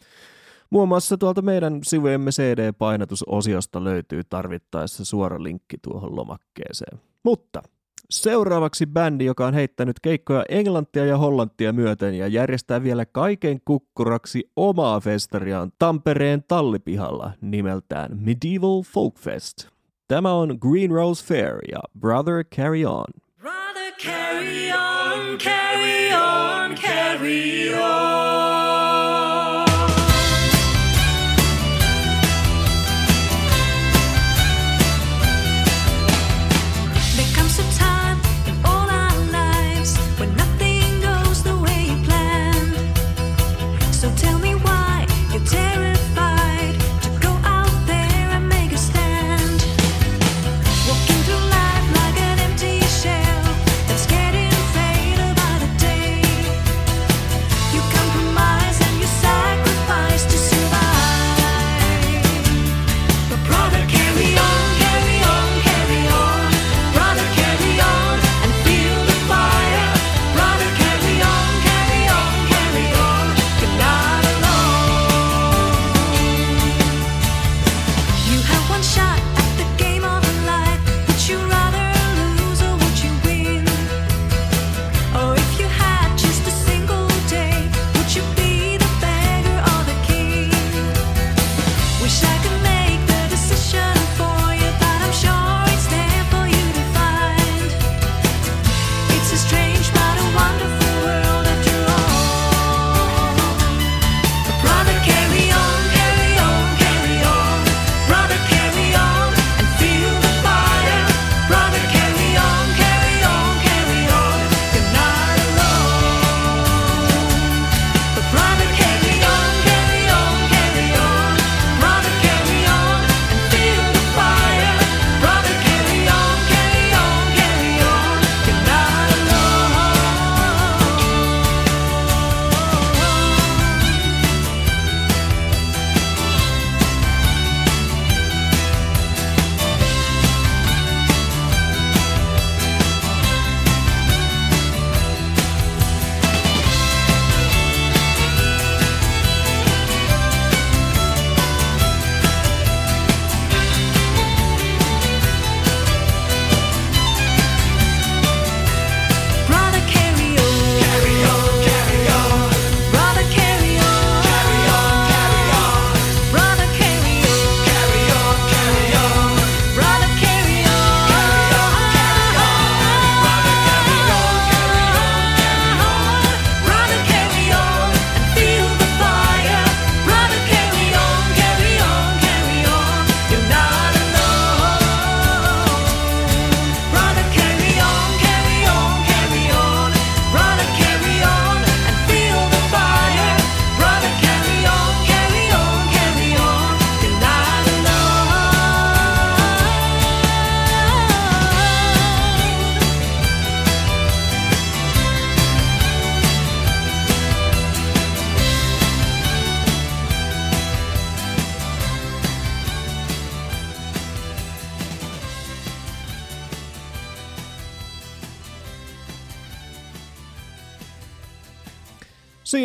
Muun 0.70 0.88
muassa 0.88 1.18
tuolta 1.18 1.42
meidän 1.42 1.80
sivujemme 1.82 2.30
CD-painatusosiosta 2.30 3.84
löytyy 3.84 4.24
tarvittaessa 4.24 5.04
suora 5.04 5.42
linkki 5.42 5.76
tuohon 5.82 6.16
lomakkeeseen. 6.16 7.00
Mutta 7.26 7.62
seuraavaksi 8.10 8.86
bändi, 8.86 9.24
joka 9.24 9.46
on 9.46 9.54
heittänyt 9.54 10.00
keikkoja 10.02 10.44
Englantia 10.48 11.06
ja 11.06 11.18
Hollantia 11.18 11.72
myöten 11.72 12.14
ja 12.14 12.26
järjestää 12.26 12.82
vielä 12.82 13.06
kaiken 13.06 13.60
kukkuraksi 13.64 14.50
omaa 14.56 15.00
festariaan 15.00 15.72
Tampereen 15.78 16.44
tallipihalla 16.48 17.32
nimeltään 17.40 18.18
Medieval 18.20 18.82
Folk 18.82 19.18
Fest. 19.18 19.68
Tämä 20.08 20.32
on 20.32 20.58
Green 20.60 20.90
Rose 20.90 21.24
Fair 21.24 21.58
ja 21.72 21.78
Brother 22.00 22.44
Carry 22.56 22.84
On. 22.84 23.04
Brother, 23.40 23.92
carry 23.92 24.72
on, 24.72 25.38
carry 25.38 26.12
on, 26.12 26.74
carry 26.74 27.05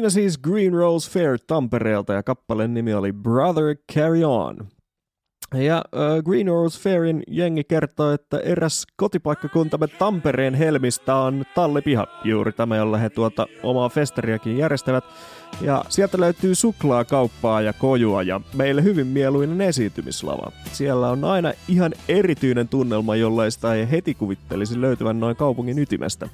Siinä 0.01 0.09
siis 0.09 0.37
Green 0.37 0.73
Rose 0.73 1.11
Fair 1.11 1.37
Tampereelta 1.47 2.13
ja 2.13 2.23
kappaleen 2.23 2.73
nimi 2.73 2.93
oli 2.93 3.13
Brother 3.13 3.75
Carry 3.95 4.23
On. 4.23 4.57
Ja 5.53 5.75
äh, 5.77 6.23
Green 6.23 6.47
Rose 6.47 6.79
Fairin 6.79 7.23
jengi 7.27 7.63
kertoo, 7.63 8.11
että 8.11 8.39
eräs 8.39 8.85
kotipaikkakuntamme 8.95 9.87
Tampereen 9.87 10.53
Helmistä 10.53 11.15
on 11.15 11.43
tallipiha, 11.55 12.07
juuri 12.23 12.51
tämä, 12.51 12.77
jolla 12.77 12.97
he 12.97 13.09
tuota 13.09 13.47
omaa 13.63 13.89
festariakin 13.89 14.57
järjestävät. 14.57 15.03
Ja 15.61 15.85
sieltä 15.89 16.19
löytyy 16.19 16.55
suklaakauppaa 16.55 17.61
ja 17.61 17.73
kojua 17.73 18.23
ja 18.23 18.41
meille 18.53 18.83
hyvin 18.83 19.07
mieluinen 19.07 19.61
esiintymislava. 19.61 20.51
Siellä 20.71 21.09
on 21.09 21.23
aina 21.23 21.53
ihan 21.67 21.93
erityinen 22.07 22.67
tunnelma, 22.67 23.15
jollaista 23.15 23.75
ei 23.75 23.91
heti 23.91 24.13
kuvittelisi 24.13 24.81
löytyvän 24.81 25.19
noin 25.19 25.35
kaupungin 25.35 25.79
ytimestä. 25.79 26.29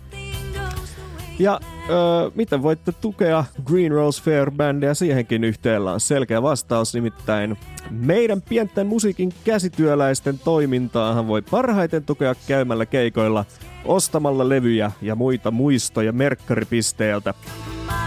Ja 1.39 1.59
öö, 1.89 2.31
miten 2.35 2.63
voitte 2.63 2.91
tukea 2.91 3.43
Green 3.65 3.91
Rose 3.91 4.23
Fair 4.23 4.51
Bandia 4.51 4.93
siihenkin 4.93 5.43
yhteellä 5.43 5.91
on 5.91 5.99
selkeä 5.99 6.41
vastaus, 6.41 6.93
nimittäin 6.93 7.57
meidän 7.89 8.41
pienten 8.41 8.87
musiikin 8.87 9.33
käsityöläisten 9.43 10.39
toimintaahan 10.39 11.27
voi 11.27 11.41
parhaiten 11.41 12.05
tukea 12.05 12.35
käymällä 12.47 12.85
keikoilla, 12.85 13.45
ostamalla 13.85 14.49
levyjä 14.49 14.91
ja 15.01 15.15
muita 15.15 15.51
muistoja 15.51 16.11
merkkaripisteeltä. 16.11 17.33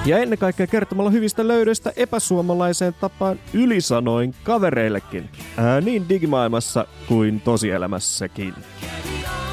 Ja 0.07 0.19
ennen 0.19 0.39
kaikkea 0.39 0.67
kertomalla 0.67 1.11
hyvistä 1.11 1.49
löydöistä 1.49 1.93
epäsuomalaiseen 1.97 2.95
tapaan 3.01 3.39
ylisanoin 3.55 4.35
kavereillekin, 4.45 5.31
ää, 5.57 5.81
niin 5.81 6.09
digimaailmassa 6.09 6.87
kuin 7.09 7.41
tosielämässäkin. 7.41 8.55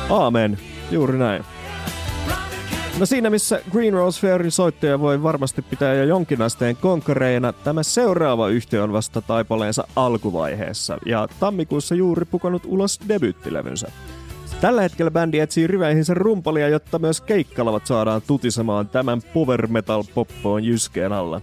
Aamen, 0.09 0.57
juuri 0.91 1.17
näin. 1.17 1.56
No 2.99 3.05
siinä 3.05 3.29
missä 3.29 3.61
Green 3.71 3.93
Rose 3.93 4.21
Fairin 4.21 4.51
soittaja 4.51 4.99
voi 4.99 5.23
varmasti 5.23 5.61
pitää 5.61 5.93
jo 5.93 6.03
jonkin 6.03 6.41
asteen 6.41 6.75
konkareina, 6.75 7.53
tämä 7.53 7.83
seuraava 7.83 8.47
yhtiö 8.47 8.83
on 8.83 8.93
vasta 8.93 9.21
taipaleensa 9.21 9.87
alkuvaiheessa 9.95 10.97
ja 11.05 11.27
tammikuussa 11.39 11.95
juuri 11.95 12.25
pukannut 12.25 12.63
ulos 12.65 12.99
debyyttilevynsä. 13.07 13.87
Tällä 14.61 14.81
hetkellä 14.81 15.11
bändi 15.11 15.39
etsii 15.39 15.67
riveihinsä 15.67 16.13
rumpalia, 16.13 16.69
jotta 16.69 16.99
myös 16.99 17.21
keikkalavat 17.21 17.85
saadaan 17.85 18.21
tutisemaan 18.27 18.87
tämän 18.87 19.21
power 19.33 19.67
metal 19.67 20.03
poppoon 20.13 20.63
jyskeen 20.63 21.13
alla. 21.13 21.41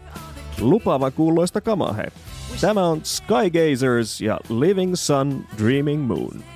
Lupaava 0.61 1.11
kuuloista 1.11 1.61
kamaa 1.61 1.93
he. 1.93 2.05
Tämä 2.61 2.85
on 2.85 3.01
Skygazers 3.03 4.21
ja 4.21 4.39
Living 4.49 4.95
Sun 4.95 5.45
Dreaming 5.59 6.07
Moon. 6.07 6.54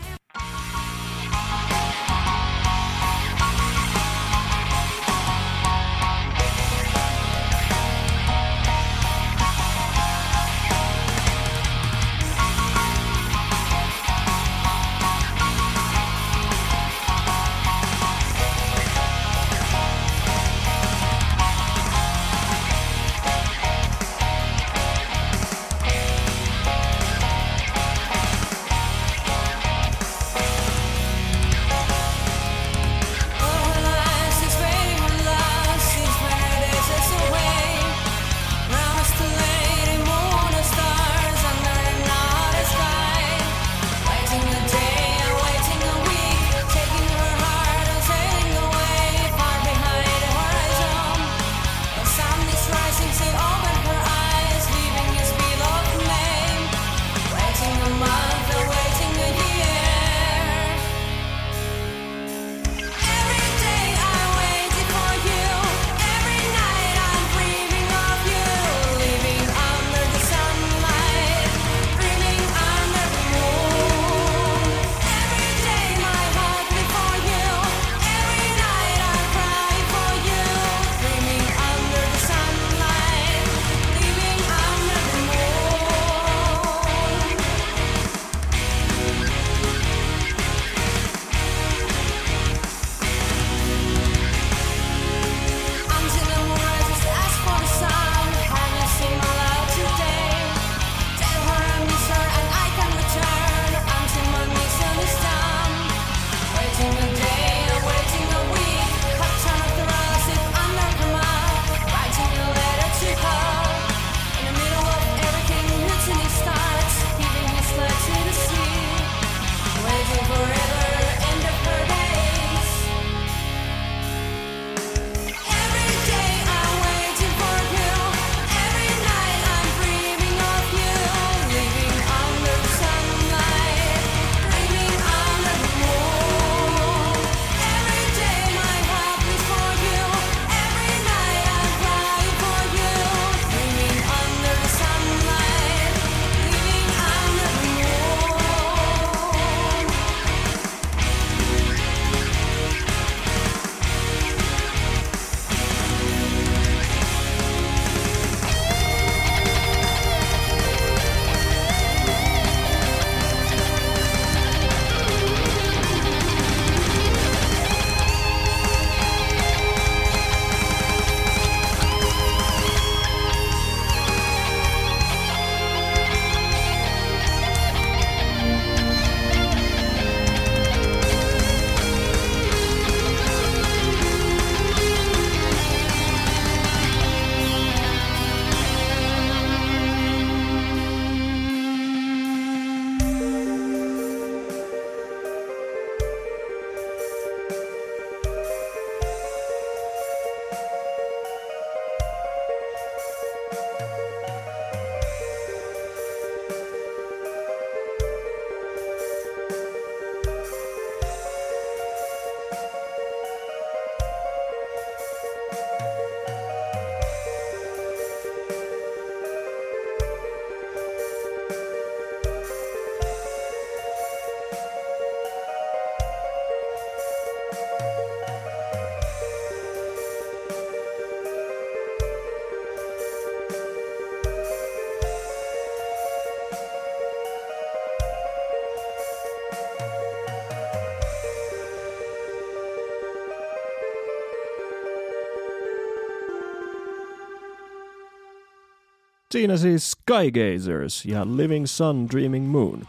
Siinä 249.33 249.57
siis 249.57 249.91
Skygazers 249.91 251.05
ja 251.05 251.27
Living 251.37 251.67
Sun 251.67 252.09
Dreaming 252.13 252.51
Moon. 252.51 252.83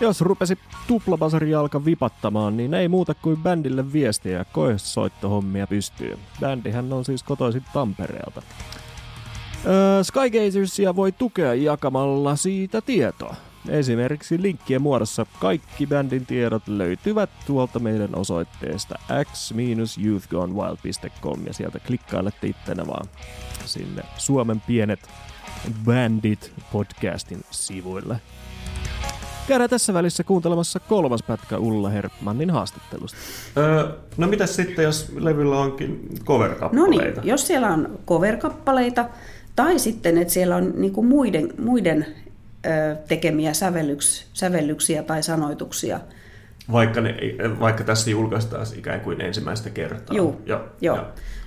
Jos 0.00 0.20
rupesi 0.20 0.58
tuplabasarijalka 0.86 1.84
vipattamaan, 1.84 2.56
niin 2.56 2.74
ei 2.74 2.88
muuta 2.88 3.14
kuin 3.14 3.36
bändille 3.36 3.92
viestiä 3.92 4.38
ja 4.38 4.44
koesoittohommia 4.44 5.66
pystyy. 5.66 6.18
Bändihän 6.40 6.92
on 6.92 7.04
siis 7.04 7.22
kotoisin 7.22 7.64
Tampereelta. 7.72 8.42
Öö, 9.66 10.04
Skygazersia 10.04 10.96
voi 10.96 11.12
tukea 11.12 11.54
jakamalla 11.54 12.36
siitä 12.36 12.80
tietoa. 12.80 13.36
Esimerkiksi 13.68 14.42
linkkien 14.42 14.82
muodossa 14.82 15.26
kaikki 15.38 15.86
bändin 15.86 16.26
tiedot 16.26 16.68
löytyvät 16.68 17.30
tuolta 17.46 17.78
meidän 17.78 18.14
osoitteesta 18.14 18.94
x-youthgonewild.com 19.24 21.46
ja 21.46 21.52
sieltä 21.52 21.78
klikkailette 21.78 22.46
ittenä 22.46 22.86
vaan 22.86 23.06
sinne 23.64 24.02
Suomen 24.16 24.62
pienet 24.66 25.00
Bandit 25.84 26.52
podcastin 26.72 27.44
sivuille. 27.50 28.16
Käydään 29.48 29.70
tässä 29.70 29.94
välissä 29.94 30.24
kuuntelemassa 30.24 30.80
kolmas 30.80 31.22
pätkä 31.22 31.58
Ulla 31.58 31.88
Hermannin 31.90 32.50
haastattelusta. 32.50 33.18
Öö, 33.56 33.88
no 34.16 34.26
mitäs 34.26 34.56
sitten, 34.56 34.82
jos 34.84 35.12
levyllä 35.16 35.58
onkin 35.58 36.08
No 36.10 36.24
cover-kappaleita? 36.24 37.20
niin, 37.20 37.28
jos 37.30 37.46
siellä 37.46 37.68
on 37.68 37.98
cover-kappaleita 38.06 39.04
tai 39.56 39.78
sitten, 39.78 40.18
että 40.18 40.34
siellä 40.34 40.56
on 40.56 40.72
niinku 40.76 41.02
muiden, 41.02 41.48
muiden 41.58 42.06
ö, 42.66 42.96
tekemiä 43.08 43.54
sävellyks, 43.54 44.26
sävellyksiä 44.32 45.02
tai 45.02 45.22
sanoituksia. 45.22 46.00
Vaikka, 46.72 47.00
ne, 47.00 47.14
vaikka 47.60 47.84
tässä 47.84 48.10
julkaistaan 48.10 48.66
ikään 48.76 49.00
kuin 49.00 49.20
ensimmäistä 49.20 49.70
kertaa. 49.70 50.16
Joo, 50.16 50.36
Joo, 50.46 50.60
joo, 50.80 50.98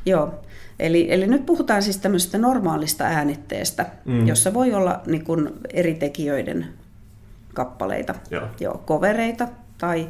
joo. 0.06 0.34
Eli, 0.80 1.08
eli 1.14 1.28
nyt 1.28 1.46
puhutaan 1.46 1.84
siis 1.84 1.98
tämmöisestä 1.98 2.38
normaalista 2.38 3.04
äänitteestä, 3.04 3.86
Mm. 4.06 4.28
jossa 4.28 4.54
voi 4.54 4.74
olla 4.74 5.02
niin 5.08 5.24
kuin 5.24 5.50
eri 5.74 5.94
tekijöiden 5.94 6.66
kappaleita, 7.54 8.16
Joo. 8.32 8.48
joo 8.60 8.82
kovereita 8.86 9.48
tai, 9.78 10.08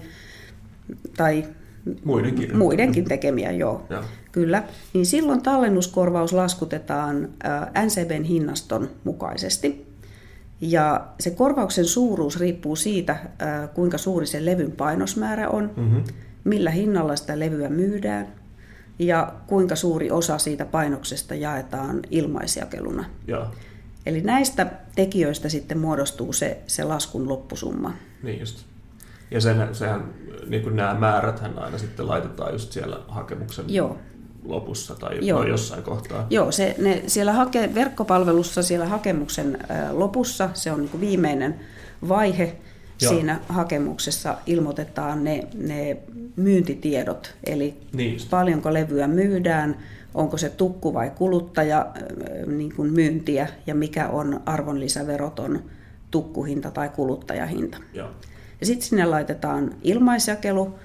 tai 1.17 1.45
Muidenkin. 2.03 2.57
muidenkin 2.57 3.05
tekemiä, 3.05 3.51
joo. 3.51 3.85
Joo. 3.89 4.03
Kyllä. 4.31 4.63
Niin 4.93 5.05
silloin 5.05 5.41
tallennuskorvaus 5.41 6.33
laskutetaan 6.33 7.29
NCBn 7.85 8.23
hinnaston 8.23 8.89
mukaisesti. 9.03 9.89
Ja 10.61 11.05
se 11.19 11.29
korvauksen 11.31 11.85
suuruus 11.85 12.39
riippuu 12.39 12.75
siitä, 12.75 13.15
kuinka 13.73 13.97
suuri 13.97 14.25
se 14.27 14.45
levyn 14.45 14.71
painosmäärä 14.71 15.49
on, 15.49 15.71
Mm-hmm. 15.77 16.03
millä 16.43 16.69
hinnalla 16.71 17.15
sitä 17.15 17.39
levyä 17.39 17.69
myydään 17.69 18.27
ja 18.99 19.33
kuinka 19.47 19.75
suuri 19.75 20.11
osa 20.11 20.37
siitä 20.37 20.65
painoksesta 20.65 21.35
jaetaan 21.35 21.99
ilmaisjakeluna. 22.09 23.05
Joo, 23.27 23.47
Eli 24.05 24.21
näistä 24.21 24.71
tekijöistä 24.95 25.49
sitten 25.49 25.77
muodostuu 25.77 26.33
se, 26.33 26.57
se 26.67 26.83
laskun 26.83 27.29
loppusumma. 27.29 27.93
niin 28.23 28.39
just. 28.39 28.65
Ja 29.31 29.41
sen, 29.41 29.75
sehän, 29.75 30.13
niin 30.47 30.63
kuin 30.63 30.75
nämä 30.75 30.93
määräthän 30.93 31.59
aina 31.59 31.77
sitten 31.77 32.07
laitetaan 32.07 32.53
just 32.53 32.71
siellä 32.71 32.99
hakemuksen 33.07 33.65
Joo. 33.67 33.97
lopussa 34.43 34.95
tai 34.95 35.27
Joo. 35.27 35.41
no, 35.41 35.47
jossain 35.47 35.83
kohtaa. 35.83 36.27
Joo, 36.29 36.51
se, 36.51 36.75
ne, 36.77 37.03
siellä 37.07 37.33
hake, 37.33 37.69
verkkopalvelussa 37.75 38.63
siellä 38.63 38.85
hakemuksen 38.85 39.57
ää, 39.69 39.99
lopussa, 39.99 40.49
se 40.53 40.71
on 40.71 40.79
niin 40.79 40.89
kuin 40.89 41.01
viimeinen 41.01 41.59
vaihe 42.09 42.55
Joo. 43.01 43.13
siinä 43.13 43.39
hakemuksessa, 43.49 44.37
ilmoitetaan 44.45 45.23
ne, 45.23 45.47
ne 45.57 45.97
myyntitiedot, 46.35 47.35
eli 47.43 47.73
Niin 47.93 48.17
paljonko 48.29 48.73
levyä 48.73 49.07
myydään, 49.07 49.77
onko 50.13 50.37
se 50.37 50.49
tukku 50.49 50.93
vai 50.93 51.11
kuluttaja 51.15 51.87
niin 52.47 52.75
kuin 52.75 52.93
myyntiä 52.93 53.47
ja 53.67 53.75
mikä 53.75 54.07
on 54.07 54.41
arvonlisäveroton 54.45 55.63
tukkuhinta 56.11 56.71
tai 56.71 56.89
kuluttajahinta. 56.89 57.77
Joo. 57.93 58.09
Ja 58.59 58.65
sitten 58.65 58.87
sinne 58.87 59.05
laitetaan 59.05 59.75
ilmaisjakelu, 59.83 60.75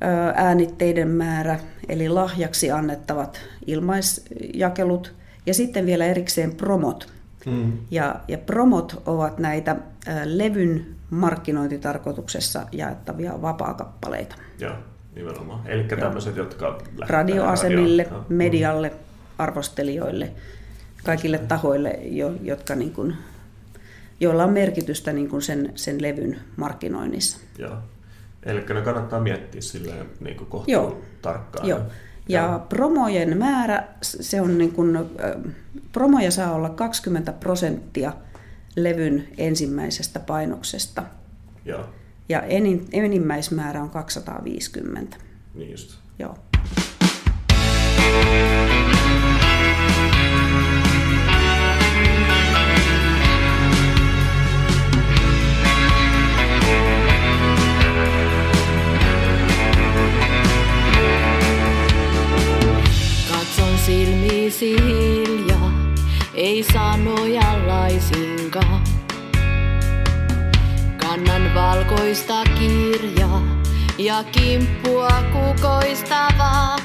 ää, 0.00 0.34
äänitteiden 0.36 1.08
määrä, 1.08 1.60
eli 1.88 2.08
lahjaksi 2.08 2.70
annettavat 2.70 3.40
ilmaisjakelut, 3.66 5.14
ja 5.46 5.54
sitten 5.54 5.86
vielä 5.86 6.06
erikseen 6.06 6.54
promot. 6.54 7.12
Mm. 7.46 7.72
Ja, 7.90 8.20
ja 8.28 8.38
promot 8.38 9.02
ovat 9.06 9.38
näitä 9.38 9.76
levyn 10.24 10.86
markkinointitarkoituksessa 11.10 12.66
jaettavia 12.72 13.42
vapaakappaleita. 13.42 14.36
Joo, 14.58 14.74
nimenomaan. 15.14 15.66
Eli 15.66 15.84
tämmöiset, 15.84 16.36
jotka 16.36 16.78
Radioasemille, 17.08 18.02
radioon. 18.02 18.22
Joo. 18.22 18.26
medialle, 18.28 18.92
arvostelijoille, 19.38 20.32
kaikille 21.04 21.38
tahoille, 21.38 21.90
jo, 21.90 22.32
jotka 22.42 22.74
niin 22.74 22.92
kuin, 22.92 23.14
joilla 24.20 24.44
on 24.44 24.52
merkitystä 24.52 25.12
niin 25.12 25.28
kuin 25.28 25.42
sen, 25.42 25.72
sen 25.74 26.02
levyn 26.02 26.38
markkinoinnissa. 26.56 27.38
Joo. 27.58 27.76
Eli 28.42 28.60
ne 28.60 28.82
kannattaa 28.82 29.20
miettiä 29.20 29.60
silleen 29.60 30.06
niin 30.20 30.36
kuin 30.36 30.48
kohtuu 30.48 30.72
Joo. 30.72 31.00
tarkkaan. 31.22 31.68
Joo. 31.68 31.80
Ja 32.32 32.60
promojen 32.68 33.38
määrä, 33.38 33.88
se 34.02 34.40
on 34.40 34.58
niin 34.58 34.72
kuin, 34.72 34.98
promoja 35.92 36.30
saa 36.30 36.52
olla 36.54 36.70
20 36.70 37.32
prosenttia 37.32 38.12
levyn 38.76 39.28
ensimmäisestä 39.38 40.20
painoksesta. 40.20 41.02
Joo, 41.64 41.84
Ja 42.28 42.42
enin, 42.42 42.88
enimmäismäärä 42.92 43.82
on 43.82 43.90
250. 43.90 45.16
niin 45.54 45.70
just. 45.70 45.98
Joo. 46.18 46.36
Silmiisi 63.86 64.76
hiljaa, 64.82 65.72
ei 66.34 66.62
sanoja 66.72 67.66
laisinkaan. 67.66 68.82
Kannan 70.96 71.54
valkoista 71.54 72.44
kirjaa 72.58 73.42
ja 73.98 74.24
kimppua 74.24 75.10
kukoistavaa. 75.32 76.76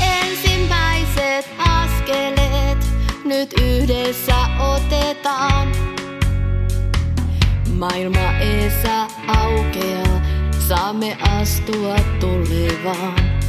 Ensimmäiset 0.00 1.50
askeleet 1.58 2.78
nyt 3.24 3.54
yhdessä 3.62 4.36
otetaan. 4.58 5.68
Maailma 7.78 8.32
eessä 8.40 9.06
aukeaa, 9.26 10.22
saamme 10.68 11.16
astua 11.20 11.96
tulevaan. 12.20 13.43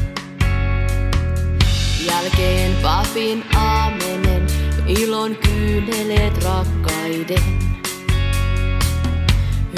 Jälkeen 2.07 2.75
papin 2.81 3.43
aamenen, 3.55 4.47
ilon 4.87 5.35
kyyneleet 5.35 6.43
rakkaiden. 6.43 7.43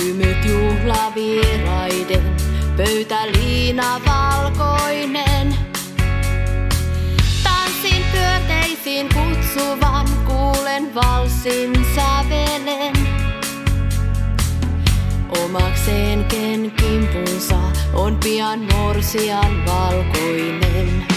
Hymyt 0.01 0.45
juhlavieraiden, 0.45 2.35
pöytäliina 2.77 4.01
valkoinen. 4.05 5.55
Tanssin 7.43 8.03
pyörteisin 8.11 9.09
kutsuvan, 9.13 10.07
kuulen 10.25 10.95
valssin 10.95 11.85
sävelen. 11.95 12.93
Omakseen 15.43 16.25
ken 16.25 16.71
kimpunsa 16.71 17.59
on 17.93 18.17
pian 18.23 18.59
morsian 18.73 19.65
valkoinen. 19.65 21.16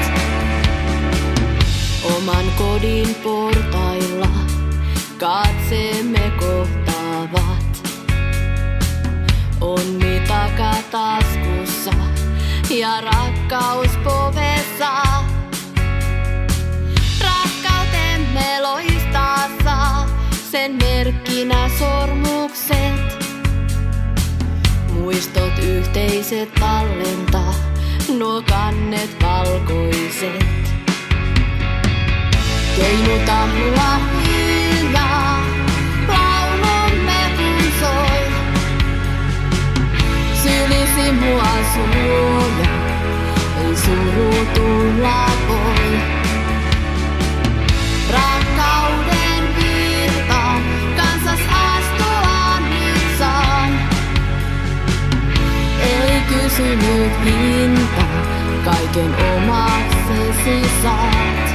Oman 2.21 2.51
kodin 2.57 3.15
portailla 3.15 4.27
katseemme 5.17 6.31
kohtaavat. 6.39 7.89
Onni 9.61 10.21
takataskussa 10.27 11.91
ja 12.69 13.01
rakkaus 13.01 13.89
povessa. 14.03 14.89
Rakkautemme 17.23 18.61
loistaa 18.61 19.49
saa, 19.63 20.07
sen 20.51 20.71
merkkinä 20.71 21.69
sormukset. 21.79 23.25
Muistot 24.93 25.59
yhteiset 25.63 26.53
tallentaa, 26.59 27.53
nuo 28.17 28.41
kannet 28.41 29.23
valkoiset. 29.23 30.70
Keinuta 32.81 33.47
mua 33.47 33.91
hiljaa, 34.23 35.43
laulumme 36.07 37.19
kun 37.37 37.71
soi. 37.79 38.21
Sylisi 40.43 41.11
mua 41.11 41.51
suoja, 41.73 42.73
ei 43.63 43.75
suru 43.75 44.45
tulla 44.53 45.25
voi. 45.47 45.91
Rakkauden 48.13 49.43
virtaan, 49.57 50.61
kansas 50.97 51.39
astua 51.39 52.59
nyt 52.59 53.17
saan. 53.19 53.79
Ei 55.81 56.21
kysynyt 56.29 57.13
hintaa, 57.25 58.21
kaiken 58.65 59.15
omaksesi 59.35 60.69
saat. 60.83 61.50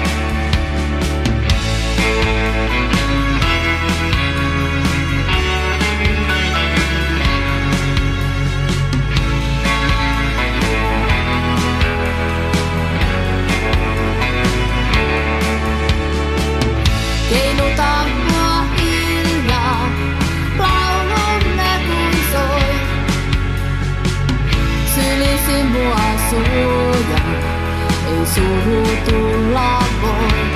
Sylisi 24.96 25.62
mua 25.72 26.06
suoja, 26.28 27.20
ei 28.08 28.26
suru 28.26 28.82
tulla 29.04 29.78
voi. 30.00 30.55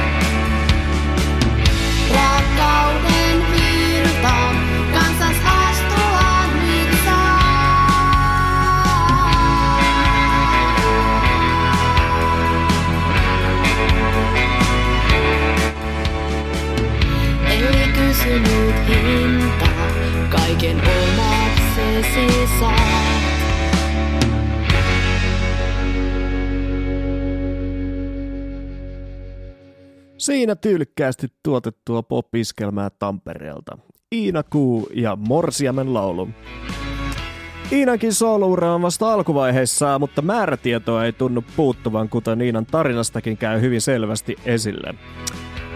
Siinä 30.20 30.56
tyylikkäästi 30.56 31.26
tuotettua 31.42 32.02
popiskelmää 32.02 32.90
Tampereelta. 32.98 33.78
Iina 34.14 34.42
Kuu 34.42 34.88
ja 34.94 35.16
Morsiamen 35.16 35.94
laulu. 35.94 36.28
Iinankin 37.72 38.14
sooloura 38.14 38.74
on 38.74 38.82
vasta 38.82 39.12
alkuvaiheessa, 39.12 39.98
mutta 39.98 40.22
määrätietoa 40.22 41.04
ei 41.04 41.12
tunnu 41.12 41.44
puuttuvan, 41.56 42.08
kuten 42.08 42.40
Iinan 42.40 42.66
tarinastakin 42.66 43.36
käy 43.36 43.60
hyvin 43.60 43.80
selvästi 43.80 44.36
esille. 44.44 44.94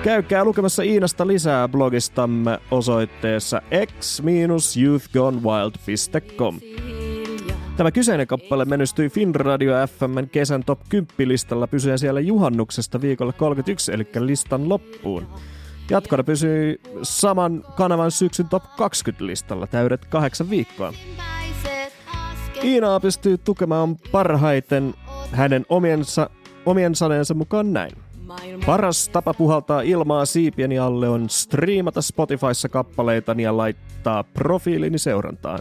Käykää 0.02 0.44
lukemassa 0.44 0.82
Iinasta 0.82 1.26
lisää 1.26 1.68
blogistamme 1.68 2.58
osoitteessa 2.70 3.62
x-youthgonewild.com. 3.86 6.60
Tämä 7.76 7.90
kyseinen 7.90 8.26
kappale 8.26 8.64
menestyi 8.64 9.08
Finradio 9.08 9.72
FMn 9.86 10.28
kesän 10.32 10.64
top 10.64 10.80
10 10.88 11.08
listalla 11.18 11.66
pysyen 11.66 11.98
siellä 11.98 12.20
juhannuksesta 12.20 13.00
viikolla 13.00 13.32
31, 13.32 13.92
eli 13.92 14.06
listan 14.18 14.68
loppuun. 14.68 15.26
Jatkona 15.90 16.24
pysyi 16.24 16.80
saman 17.02 17.64
kanavan 17.76 18.10
syksyn 18.10 18.48
top 18.48 18.62
20 18.76 19.26
listalla 19.26 19.66
täydet 19.66 20.04
kahdeksan 20.04 20.50
viikkoa. 20.50 20.92
Iinaa 22.64 23.00
pystyy 23.00 23.38
tukemaan 23.38 23.96
parhaiten 24.12 24.94
hänen 25.32 25.66
omiensa, 25.68 26.30
omien 26.66 26.94
saneensa 26.94 27.34
mukaan 27.34 27.72
näin. 27.72 27.92
Paras 28.66 29.08
tapa 29.08 29.34
puhaltaa 29.34 29.82
ilmaa 29.82 30.24
siipieni 30.24 30.78
alle 30.78 31.08
on 31.08 31.30
striimata 31.30 32.02
Spotifyssa 32.02 32.68
kappaleitani 32.68 33.42
ja 33.42 33.56
laittaa 33.56 34.24
profiilini 34.24 34.98
seurantaan. 34.98 35.58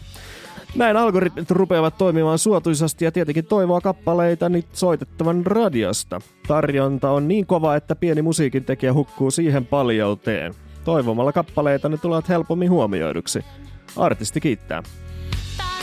Näin 0.76 0.97
algoritmit 0.97 1.51
rupeavat 1.51 1.97
toimimaan 1.97 2.39
suotuisasti 2.39 3.05
ja 3.05 3.11
tietenkin 3.11 3.45
toivoa 3.45 3.82
kappaleitani 3.82 4.65
soitettavan 4.74 5.45
radiosta. 5.45 6.21
Tarjonta 6.47 7.11
on 7.11 7.28
niin 7.28 7.45
kova, 7.45 7.76
että 7.76 7.95
pieni 7.95 8.21
musiikin 8.21 8.65
tekijä 8.65 8.93
hukkuu 8.93 9.32
siihen 9.32 9.65
paljolteen. 9.65 10.53
Toivomalla 10.86 11.32
kappaleitani 11.32 11.97
tulevat 11.97 12.30
helpommin 12.30 12.69
huomioiduksi. 12.69 13.45
Artisti 13.97 14.41
kiittää. 14.41 14.84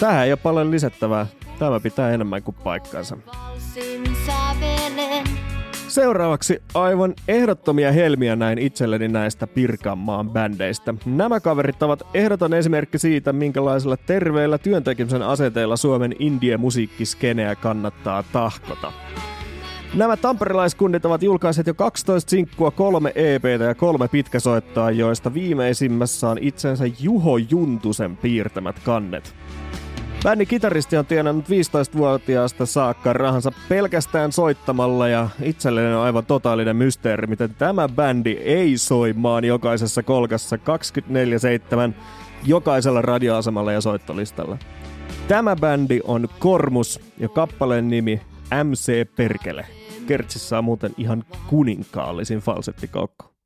Tähän 0.01 0.25
ei 0.25 0.33
ole 0.33 0.39
paljon 0.43 0.71
lisättävää. 0.71 1.27
Tämä 1.59 1.81
pitää 1.81 2.11
enemmän 2.11 2.43
kuin 2.43 2.57
paikkansa. 2.65 3.17
Valsin 3.27 4.17
sävelen. 4.27 5.50
Seuraavaksi 5.91 6.63
aivan 6.75 7.15
ehdottomia 7.29 7.93
helmiä 7.93 8.37
näin 8.37 8.59
itselleni 8.59 9.09
näistä 9.09 9.47
Pirkanmaan 9.47 10.31
bändeistä. 10.31 10.95
Nämä 11.07 11.41
kaverit 11.41 11.83
ovat 11.83 12.03
ehdoton 12.15 12.55
esimerkki 12.55 12.99
siitä, 12.99 13.33
minkälaisella 13.33 13.97
terveellä 13.97 14.59
työntekemisen 14.59 15.23
aseteella 15.23 15.77
Suomen 15.77 16.15
indie-musiikkiskeneä 16.19 17.55
kannattaa 17.55 18.25
tahkota. 18.33 18.93
Nämä 19.95 20.17
tamperelaiskundit 20.17 21.05
ovat 21.05 21.23
julkaiset 21.23 21.67
jo 21.67 21.75
12 21.75 22.31
sinkkua, 22.31 22.71
kolme 22.71 23.13
EPtä 23.15 23.65
ja 23.65 23.75
kolme 23.75 24.09
pitkäsoittoa, 24.09 24.91
joista 24.91 25.35
viimeisimmässä 25.35 26.29
on 26.29 26.39
itsensä 26.41 26.85
Juho 27.01 27.37
Juntusen 27.37 28.17
piirtämät 28.17 28.79
kannet. 28.85 29.35
Bändin 30.25 30.47
kitaristi 30.47 30.97
on 30.97 31.07
tienannut 31.07 31.45
15-vuotiaasta 31.49 32.67
saakka 32.67 33.13
rahansa 33.13 33.53
pelkästään 33.69 34.33
soittamalla 34.33 35.09
ja 35.09 35.29
itselleen 35.43 35.97
on 35.97 36.03
aivan 36.03 36.27
totaalinen 36.27 36.77
mysteeri, 36.77 37.27
miten 37.27 37.55
tämä 37.55 37.89
bändi 37.89 38.31
ei 38.33 38.79
soi 38.79 39.13
maan 39.13 39.45
jokaisessa 39.45 40.03
kolkassa 40.03 40.57
24-7 40.57 40.61
jokaisella 42.45 43.03
radioasemalla 43.03 43.73
ja 43.73 43.81
soittolistalla. 43.81 44.59
Tämä 45.29 45.57
bändi 45.57 46.01
on 46.05 46.29
Kormus 46.39 47.01
ja 47.19 47.29
kappaleen 47.29 47.89
nimi 47.89 48.21
MC 48.65 49.07
Perkele. 49.17 49.67
Kertsissä 50.07 50.59
on 50.59 50.65
muuten 50.65 50.93
ihan 50.97 51.25
kuninkaallisin 51.47 52.39
falsettikoukko. 52.39 53.40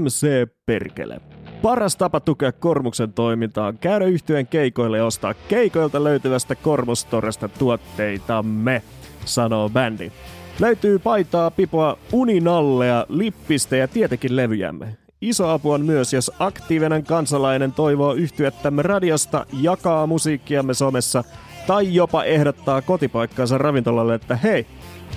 MC 0.00 0.26
Perkele. 0.66 1.20
Paras 1.62 1.96
tapa 1.96 2.20
tukea 2.20 2.52
Kormuksen 2.52 3.12
toimintaa 3.12 3.66
on 3.66 3.78
käydä 3.78 4.04
yhtyeen 4.04 4.46
keikoille 4.46 4.98
ja 4.98 5.06
ostaa 5.06 5.34
keikoilta 5.34 6.04
löytyvästä 6.04 6.54
Kormustoresta 6.54 7.48
tuotteitamme, 7.48 8.82
sanoo 9.24 9.68
bändi. 9.68 10.12
Löytyy 10.60 10.98
paitaa, 10.98 11.50
pipoa, 11.50 11.98
uninallea, 12.12 13.06
lippistä 13.08 13.76
ja 13.76 13.88
tietenkin 13.88 14.36
levyjämme. 14.36 14.96
Iso 15.20 15.48
apu 15.48 15.70
on 15.70 15.86
myös, 15.86 16.12
jos 16.12 16.32
aktiivinen 16.38 17.04
kansalainen 17.04 17.72
toivoo 17.72 18.12
yhtyettämme 18.12 18.82
radiosta, 18.82 19.46
jakaa 19.60 20.06
musiikkiamme 20.06 20.74
somessa 20.74 21.24
tai 21.66 21.94
jopa 21.94 22.24
ehdottaa 22.24 22.82
kotipaikkaansa 22.82 23.58
ravintolalle, 23.58 24.14
että 24.14 24.36
hei, 24.36 24.66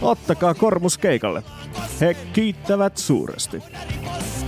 ottakaa 0.02 0.54
kormus 0.54 0.98
keikalle. 0.98 1.44
He 2.02 2.14
kiittävät 2.34 2.98
suuresti. 2.98 3.64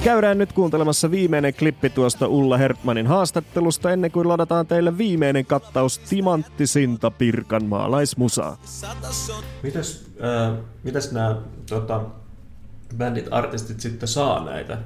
Käydään 0.04 0.38
nyt 0.38 0.54
kuuntelemassa 0.54 1.12
viimeinen 1.12 1.54
klippi 1.54 1.90
tuosta 1.90 2.28
Ulla 2.28 2.58
Hertmanin 2.58 3.08
haastattelusta 3.08 3.92
ennen 3.92 4.12
kuin 4.12 4.28
ladataan 4.28 4.68
teille 4.68 4.98
viimeinen 4.98 5.46
kattaus 5.46 6.00
timanttisinta 6.00 7.12
pirkanmaalaismusaa. 7.12 8.58
Mites, 9.64 10.12
äh, 10.24 10.58
mites 10.84 11.12
nämä 11.12 11.38
tota, 11.70 12.02
bändit, 12.98 13.28
artistit 13.32 13.80
sitten 13.80 14.10
saa 14.10 14.46
näitä 14.46 14.78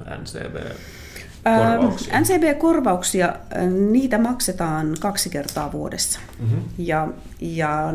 NCB-korvauksia? 1.45 2.13
Ää, 2.13 2.21
NCB-korvauksia, 2.21 3.35
ää, 3.49 3.65
niitä 3.67 4.17
maksetaan 4.17 4.95
kaksi 4.99 5.29
kertaa 5.29 5.71
vuodessa. 5.71 6.19
Mhm. 6.39 6.57
Ja, 6.77 7.07
ja 7.41 7.93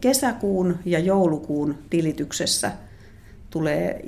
kesäkuun 0.00 0.78
ja 0.84 0.98
joulukuun 0.98 1.78
tilityksessä 1.90 2.72
tulee, 3.50 4.00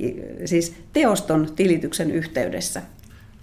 siis 0.45 0.75
teoston 0.93 1.49
tilityksen 1.57 2.11
yhteydessä. 2.11 2.83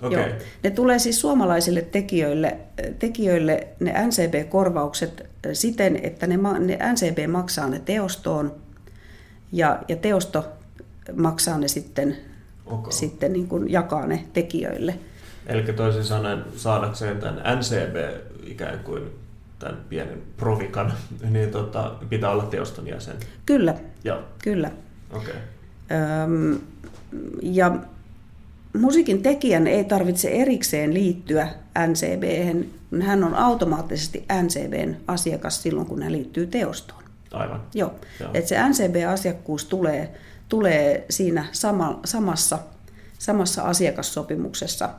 Okei. 0.01 0.19
Joo. 0.19 0.27
Ne 0.63 0.69
tulee 0.69 0.99
siis 0.99 1.21
suomalaisille 1.21 1.81
tekijöille, 1.81 2.57
tekijöille 2.99 3.67
ne 3.79 3.93
NCB-korvaukset 4.07 5.25
siten, 5.53 5.99
että 6.03 6.27
ne, 6.27 6.37
ne 6.59 6.77
NCB 6.93 7.31
maksaa 7.31 7.67
ne 7.67 7.79
teostoon 7.79 8.55
ja, 9.51 9.79
ja 9.87 9.95
teosto 9.95 10.45
maksaa 11.15 11.57
ne 11.57 11.67
sitten, 11.67 12.17
Okay. 12.65 12.91
sitten 12.91 13.33
niin 13.33 13.47
kuin 13.47 13.71
jakaa 13.71 14.07
ne 14.07 14.23
tekijöille. 14.33 14.99
Eli 15.47 15.63
toisin 15.63 16.03
sanoen 16.03 16.43
saadakseen 16.55 17.17
tämän 17.17 17.41
NCB 17.57 17.95
ikään 18.43 18.79
kuin 18.79 19.03
tämän 19.59 19.77
pienen 19.89 20.21
provikan, 20.37 20.93
niin 21.29 21.51
tota, 21.51 21.95
pitää 22.09 22.31
olla 22.31 22.43
teoston 22.43 22.87
jäsen. 22.87 23.15
Kyllä, 23.45 23.75
Joo, 24.03 24.19
kyllä. 24.43 24.71
okei. 25.11 25.29
Okay. 25.29 25.41
Öm, 26.23 26.59
ja 27.41 27.75
musiikin 28.77 29.21
tekijän 29.21 29.67
ei 29.67 29.83
tarvitse 29.83 30.29
erikseen 30.29 30.93
liittyä 30.93 31.49
NCB. 31.87 32.23
Hän 33.01 33.23
on 33.23 33.35
automaattisesti 33.35 34.25
NCBn 34.43 34.95
asiakas 35.07 35.63
silloin, 35.63 35.87
kun 35.87 36.03
hän 36.03 36.11
liittyy 36.11 36.47
teostoon. 36.47 37.03
Aivan. 37.31 37.61
Joo. 37.73 37.95
Joo. 38.19 38.31
Et 38.33 38.47
se 38.47 38.57
NCB-asiakkuus 38.69 39.65
tulee, 39.65 40.13
tulee 40.49 41.05
siinä 41.09 41.45
sama, 41.51 41.99
samassa, 42.05 42.59
samassa 43.19 43.63
asiakassopimuksessa. 43.63 44.89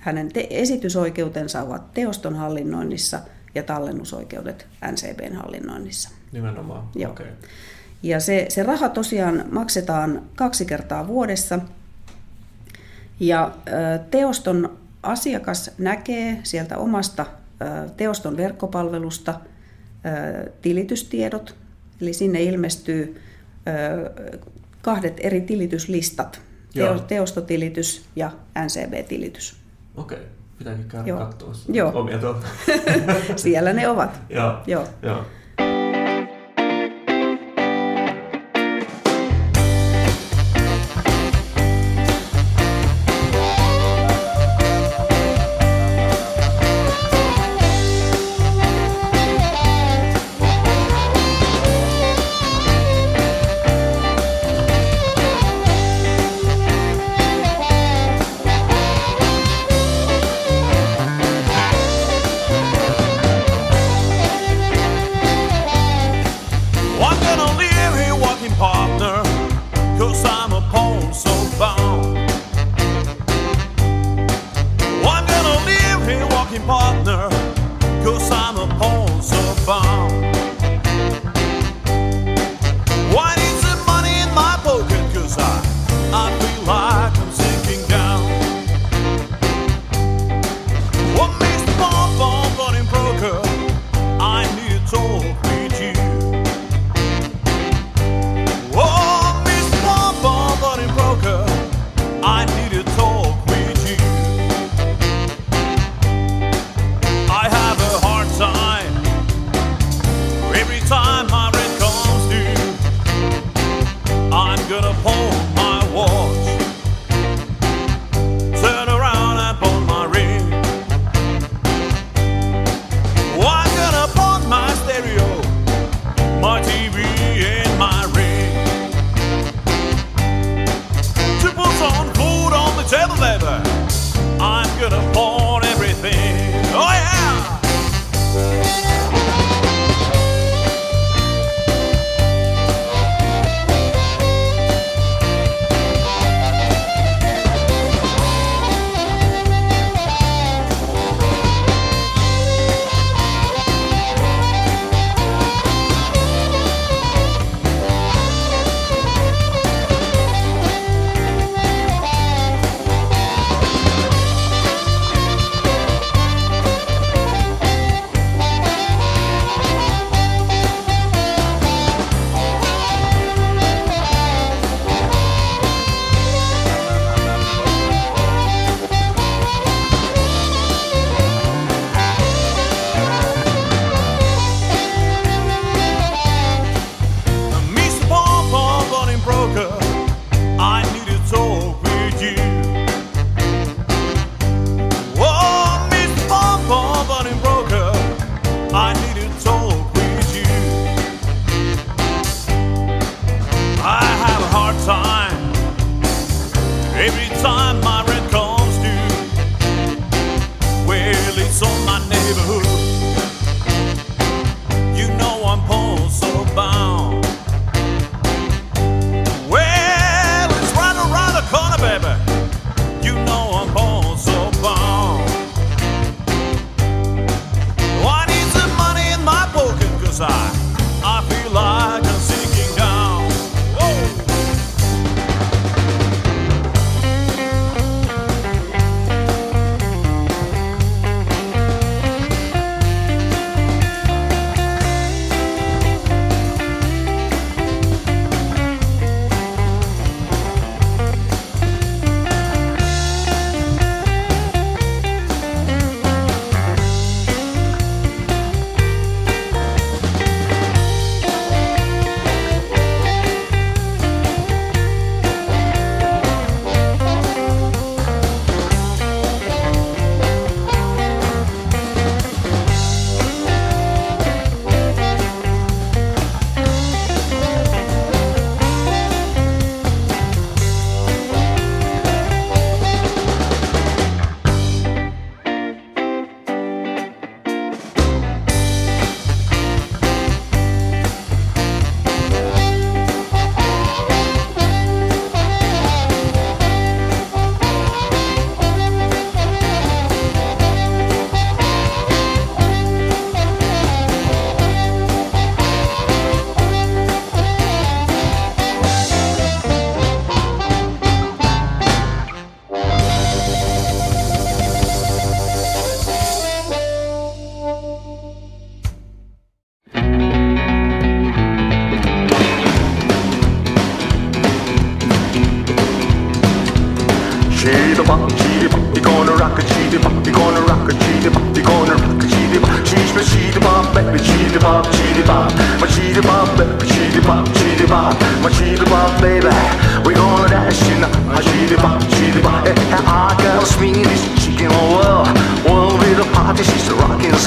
Hänen 0.00 0.28
te- 0.32 0.46
esitysoikeutensa 0.50 1.62
ovat 1.62 1.92
teoston 1.94 2.36
hallinnoinnissa 2.36 3.20
ja 3.54 3.62
tallennusoikeudet 3.62 4.66
NCBn 4.92 5.36
hallinnoinnissa. 5.36 6.10
Nimenomaan. 6.32 6.88
Joo. 6.94 7.10
Okei. 7.12 7.26
Ja 8.02 8.20
se, 8.20 8.46
se 8.48 8.62
raha 8.62 8.88
tosiaan 8.88 9.44
maksetaan 9.50 10.22
kaksi 10.36 10.64
kertaa 10.64 11.06
vuodessa. 11.06 11.58
Ja 13.20 13.54
teoston 14.10 14.78
asiakas 15.02 15.70
näkee 15.78 16.40
sieltä 16.42 16.78
omasta 16.78 17.26
teoston 17.96 18.36
verkkopalvelusta 18.36 19.40
tilitystiedot. 20.62 21.56
Eli 22.00 22.12
sinne 22.12 22.42
ilmestyy 22.42 23.20
kahdet 24.82 25.16
eri 25.20 25.40
tilityslistat. 25.40 26.40
Joo. 26.74 26.88
Teo- 26.94 26.98
Teostotilitys 27.06 28.04
ja 28.16 28.30
NCB-tilitys. 28.64 29.56
Okei. 29.96 30.18
Pitääkin 30.58 30.88
käydä 30.88 31.08
Joo. 31.08 31.18
katsoa 31.18 31.52
Joo. 31.68 31.92
omia. 31.94 32.18
Siellä 33.36 33.72
ne 33.72 33.88
ovat. 33.88 34.20
Joo. 34.30 34.52
Joo. 34.66 34.84
Joo. 35.02 35.24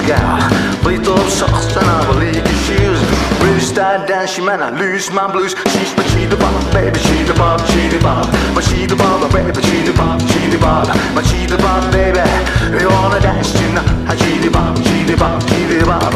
yeah. 0.10 0.50
Please 0.82 1.06
love 1.08 1.30
sucks 1.30 1.78
and 1.78 1.86
I 1.86 2.02
believe 2.10 2.42
it's 2.42 2.62
shoes 2.66 3.00
Bruce 3.40 3.72
died 3.72 4.10
down, 4.10 4.28
man, 4.46 4.62
I 4.62 4.70
lose 4.72 5.12
my 5.12 5.32
blues. 5.32 5.54
She's 5.70 5.96
my 5.96 6.04
cheetah 6.12 6.36
bop, 6.36 6.74
baby, 6.74 7.00
she 7.00 7.24
the 7.24 7.34
bob, 7.34 7.62
she 7.70 7.88
the 7.88 8.00
bob 8.02 8.26
But 8.56 8.64
she 8.66 8.88
baby, 9.30 9.62
she 9.62 9.78
the 9.86 9.94
bob, 9.94 10.20
she 10.34 10.42
the 10.50 10.58
bob 10.58 10.88
But 11.14 11.26
she 11.30 11.46
baby, 11.94 12.26
We 12.74 12.86
wanna 12.86 13.22
dance 13.22 13.54
tonight 13.54 14.18
She 14.18 14.40
the 14.40 14.50
bob, 14.50 14.78
she 14.84 15.04
the 15.06 15.16
bob, 15.16 15.42
she 15.48 15.60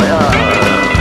yeah. 0.02 0.93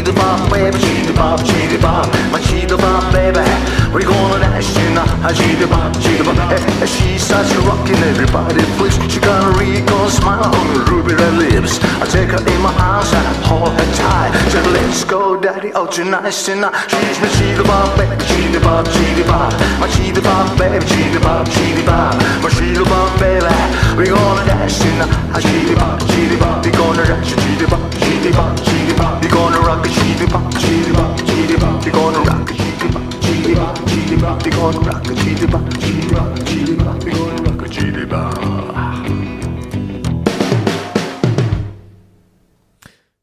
the 0.00 0.12
bop, 0.12 0.50
baby, 0.50 0.78
she 0.78 1.02
the 1.06 1.12
bop, 1.12 1.44
she 1.44 1.76
bop, 1.76 2.06
my 2.30 2.40
she 2.40 2.64
bop, 2.66 3.12
baby. 3.12 3.44
We're 3.92 4.08
gonna 4.08 4.40
dash 4.40 4.76
in 4.78 4.94
the 4.94 5.02
high, 5.02 5.34
she 5.34 5.52
bop, 5.66 5.92
she 6.00 6.16
the 6.16 6.24
bop. 6.24 6.38
Hey, 6.48 6.86
she's 6.86 7.22
such 7.22 7.52
a 7.52 7.60
rockin', 7.60 8.00
everybody 8.08 8.62
flips. 8.78 8.96
She 9.12 9.20
got 9.20 9.44
a 9.44 9.58
regal 9.58 10.08
smile 10.08 10.54
on 10.54 10.66
her 10.72 10.84
ruby 10.88 11.14
red 11.14 11.34
lips. 11.34 11.78
I 12.00 12.06
take 12.06 12.30
her 12.30 12.40
in 12.40 12.60
my 12.62 12.72
arms 12.80 13.12
and 13.12 13.26
I 13.26 13.34
hold 13.44 13.72
her 13.74 13.88
tight. 13.92 14.32
Said, 14.48 14.66
let's 14.72 15.04
go, 15.04 15.36
daddy, 15.36 15.72
oh 15.74 15.86
tonight, 15.86 16.32
tonight. 16.32 16.72
She's 16.88 17.18
my 17.20 17.28
she 17.36 17.52
bop, 17.60 17.92
baby, 17.98 18.16
she 18.24 18.48
the 18.48 18.60
bop, 18.60 18.86
she 18.88 19.22
bop, 19.28 19.52
my 19.76 19.88
she 19.92 20.12
bop, 20.12 20.56
baby, 20.56 20.86
she 20.86 21.10
the 21.12 21.20
bop, 21.20 21.46
she 21.50 21.84
bop, 21.84 22.16
my 22.40 22.48
she 22.48 22.72
bop, 22.80 23.12
baby. 23.20 23.50
We're 23.96 24.14
gonna 24.14 24.46
dash 24.46 24.80
in 24.80 24.98
the 24.98 25.06
high, 25.06 25.40
she 25.40 25.74
bop, 25.74 26.00
she 26.08 26.32
bop. 26.40 26.64
We're 26.64 26.72
gonna 26.72 27.04
dash, 27.04 27.28
she 27.28 27.50
the 27.60 27.66
bop, 27.68 27.92
she 28.00 28.16
the 28.24 28.30
bop, 28.32 28.56
she 28.64 28.94
bop. 28.96 29.20
We're 29.20 29.28
gonna 29.28 29.51
rock 29.72 29.86
a 29.86 29.88
cheetah 29.88 30.28
bop, 30.32 30.54
cheetah 30.60 30.92
bop, 30.92 31.16
cheetah 31.16 31.60
bop. 31.60 31.84
We 31.84 31.90
gonna 31.90 32.18
rock 32.18 32.50
a 32.50 32.54
cheetah 32.54 32.92
bop, 32.92 33.20
cheetah 33.20 33.54
bop, 33.56 33.74
cheetah 33.88 34.20
bop. 34.20 34.44
We 34.44 34.50
gonna 34.50 34.78
rock 34.86 35.06
a 35.06 35.14
cheetah 35.14 35.50
bop, 35.50 35.64
cheetah 35.80 36.14
bop, 36.14 36.44
cheetah 36.44 36.84
bop. 36.84 37.04
We 37.04 37.10
gonna 37.12 37.42
rock 37.42 37.62
a 37.62 37.68
cheetah 37.68 38.06
bop. 38.08 38.52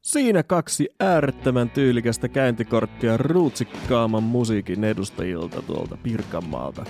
Siinä 0.01 0.43
kaksi 0.43 0.89
äärettömän 0.99 1.69
tyylikästä 1.69 2.27
käyntikorttia 2.27 3.17
ruutsikkaamman 3.17 4.23
musiikin 4.23 4.83
edustajilta 4.83 5.61
tuolta 5.61 5.97
Pirkanmaalta. 6.03 6.85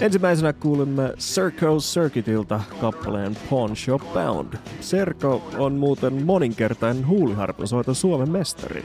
Ensimmäisenä 0.00 0.52
kuulimme 0.52 1.12
Circle 1.18 1.78
Circuitilta 1.78 2.60
kappaleen 2.80 3.36
Pawn 3.50 3.76
Shop 3.76 4.02
Bound. 4.14 4.54
Serko 4.80 5.42
on 5.58 5.72
muuten 5.72 6.24
moninkertainen 6.24 7.06
huuliharpunsoiton 7.06 7.94
Suomen 7.94 8.30
mestari. 8.30 8.84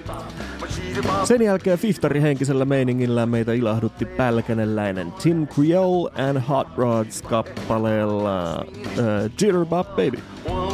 Sen 1.23 1.41
jälkeen 1.41 1.79
Fiftari 1.79 2.21
henkisellä 2.21 2.65
meiningillä 2.65 3.25
meitä 3.25 3.53
ilahdutti 3.53 4.05
pälkäneläinen 4.05 5.11
Tim 5.11 5.47
Creole 5.47 6.11
and 6.29 6.41
Hot 6.49 6.67
Rods 6.77 7.21
kappaleella 7.21 8.61
uh, 8.61 9.31
Jitterbop 9.41 9.87
Baby. 9.87 10.17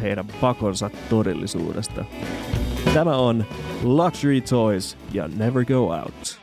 heidän 0.03 0.27
pakonsa 0.41 0.91
todellisuudesta. 1.11 2.05
Tämä 2.95 3.16
on 3.16 3.45
Luxury 3.83 4.41
Toys 4.41 4.97
ja 5.12 5.29
Never 5.37 5.64
Go 5.64 5.87
Out. 5.87 6.39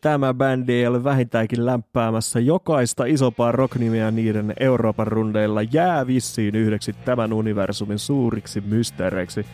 Tämä 0.00 0.34
bändi 0.34 0.72
ei 0.72 0.86
ole 0.86 1.04
vähintäänkin 1.04 1.66
lämpäämässä 1.66 2.40
jokaista 2.40 3.04
isompaa 3.04 3.52
rocknimiä 3.52 4.10
niiden 4.10 4.52
Euroopan 4.60 5.06
rundeilla 5.06 5.62
jää 5.62 6.06
vissiin 6.06 6.54
yhdeksi 6.54 6.92
tämän 6.92 7.32
universumin 7.32 7.98
suuriksi 7.98 8.60
mysteereiksi. 8.60 9.46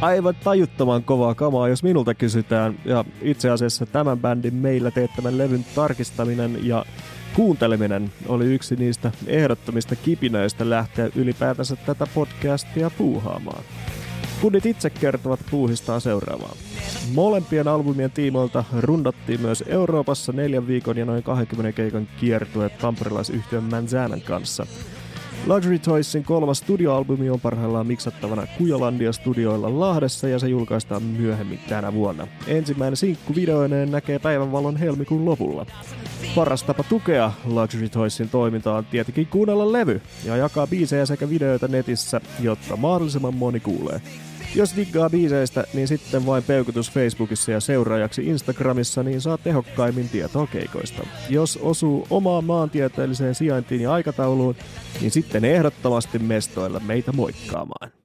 Aivan 0.00 0.34
tajuttoman 0.44 1.02
kovaa 1.02 1.34
kamaa, 1.34 1.68
jos 1.68 1.82
minulta 1.82 2.14
kysytään. 2.14 2.74
Ja 2.84 3.04
itse 3.22 3.50
asiassa 3.50 3.86
tämän 3.86 4.18
bändin 4.18 4.54
meillä 4.54 4.90
teettämän 4.90 5.38
levyn 5.38 5.64
tarkistaminen 5.74 6.58
ja 6.62 6.84
kuunteleminen 7.34 8.12
oli 8.28 8.54
yksi 8.54 8.76
niistä 8.76 9.12
ehdottomista 9.26 9.96
kipinöistä 9.96 10.70
lähteä 10.70 11.10
ylipäätänsä 11.16 11.76
tätä 11.76 12.06
podcastia 12.14 12.90
puuhaamaan. 12.90 13.64
Kunnit 14.40 14.66
itse 14.66 14.90
kertovat 14.90 15.40
puuhistaan 15.50 16.00
seuraavaa. 16.00 16.54
Molempien 17.14 17.68
albumien 17.68 18.10
tiimoilta 18.10 18.64
rundattiin 18.78 19.40
myös 19.40 19.64
Euroopassa 19.66 20.32
neljän 20.32 20.66
viikon 20.66 20.96
ja 20.96 21.04
noin 21.04 21.22
20 21.22 21.76
keikan 21.76 22.08
kiertue 22.20 22.68
tamperelaisyhtiön 22.68 23.64
Manzanan 23.64 24.20
kanssa. 24.20 24.66
Luxury 25.46 25.78
Toysin 25.78 26.24
kolmas 26.24 26.58
studioalbumi 26.58 27.30
on 27.30 27.40
parhaillaan 27.40 27.86
miksattavana 27.86 28.46
Kujolandia 28.58 29.12
studioilla 29.12 29.80
Lahdessa 29.80 30.28
ja 30.28 30.38
se 30.38 30.48
julkaistaan 30.48 31.02
myöhemmin 31.02 31.60
tänä 31.68 31.92
vuonna. 31.92 32.26
Ensimmäinen 32.46 32.96
sinkku 32.96 33.34
videoineen 33.34 33.90
näkee 33.90 34.18
päivänvalon 34.18 34.76
helmikuun 34.76 35.24
lopulla. 35.24 35.66
Paras 36.34 36.62
tapa 36.62 36.82
tukea 36.82 37.32
Luxury 37.44 37.88
Toysin 37.88 38.28
toimintaa 38.28 38.76
on 38.76 38.84
tietenkin 38.84 39.26
kuunnella 39.26 39.72
levy 39.72 40.02
ja 40.24 40.36
jakaa 40.36 40.66
biisejä 40.66 41.06
sekä 41.06 41.28
videoita 41.28 41.68
netissä, 41.68 42.20
jotta 42.40 42.76
mahdollisimman 42.76 43.34
moni 43.34 43.60
kuulee. 43.60 44.00
Jos 44.54 44.76
diggaa 44.76 45.10
biiseistä, 45.10 45.64
niin 45.74 45.88
sitten 45.88 46.26
vain 46.26 46.42
peukutus 46.42 46.90
Facebookissa 46.90 47.50
ja 47.50 47.60
seuraajaksi 47.60 48.26
Instagramissa, 48.26 49.02
niin 49.02 49.20
saa 49.20 49.38
tehokkaimmin 49.38 50.08
tietoa 50.08 50.46
keikoista. 50.46 51.06
Jos 51.28 51.56
osuu 51.62 52.06
omaan 52.10 52.44
maantieteelliseen 52.44 53.34
sijaintiin 53.34 53.80
ja 53.80 53.92
aikatauluun, 53.92 54.56
niin 55.00 55.10
sitten 55.10 55.44
ehdottomasti 55.44 56.18
mestoilla 56.18 56.80
meitä 56.80 57.12
moikkaamaan. 57.12 57.99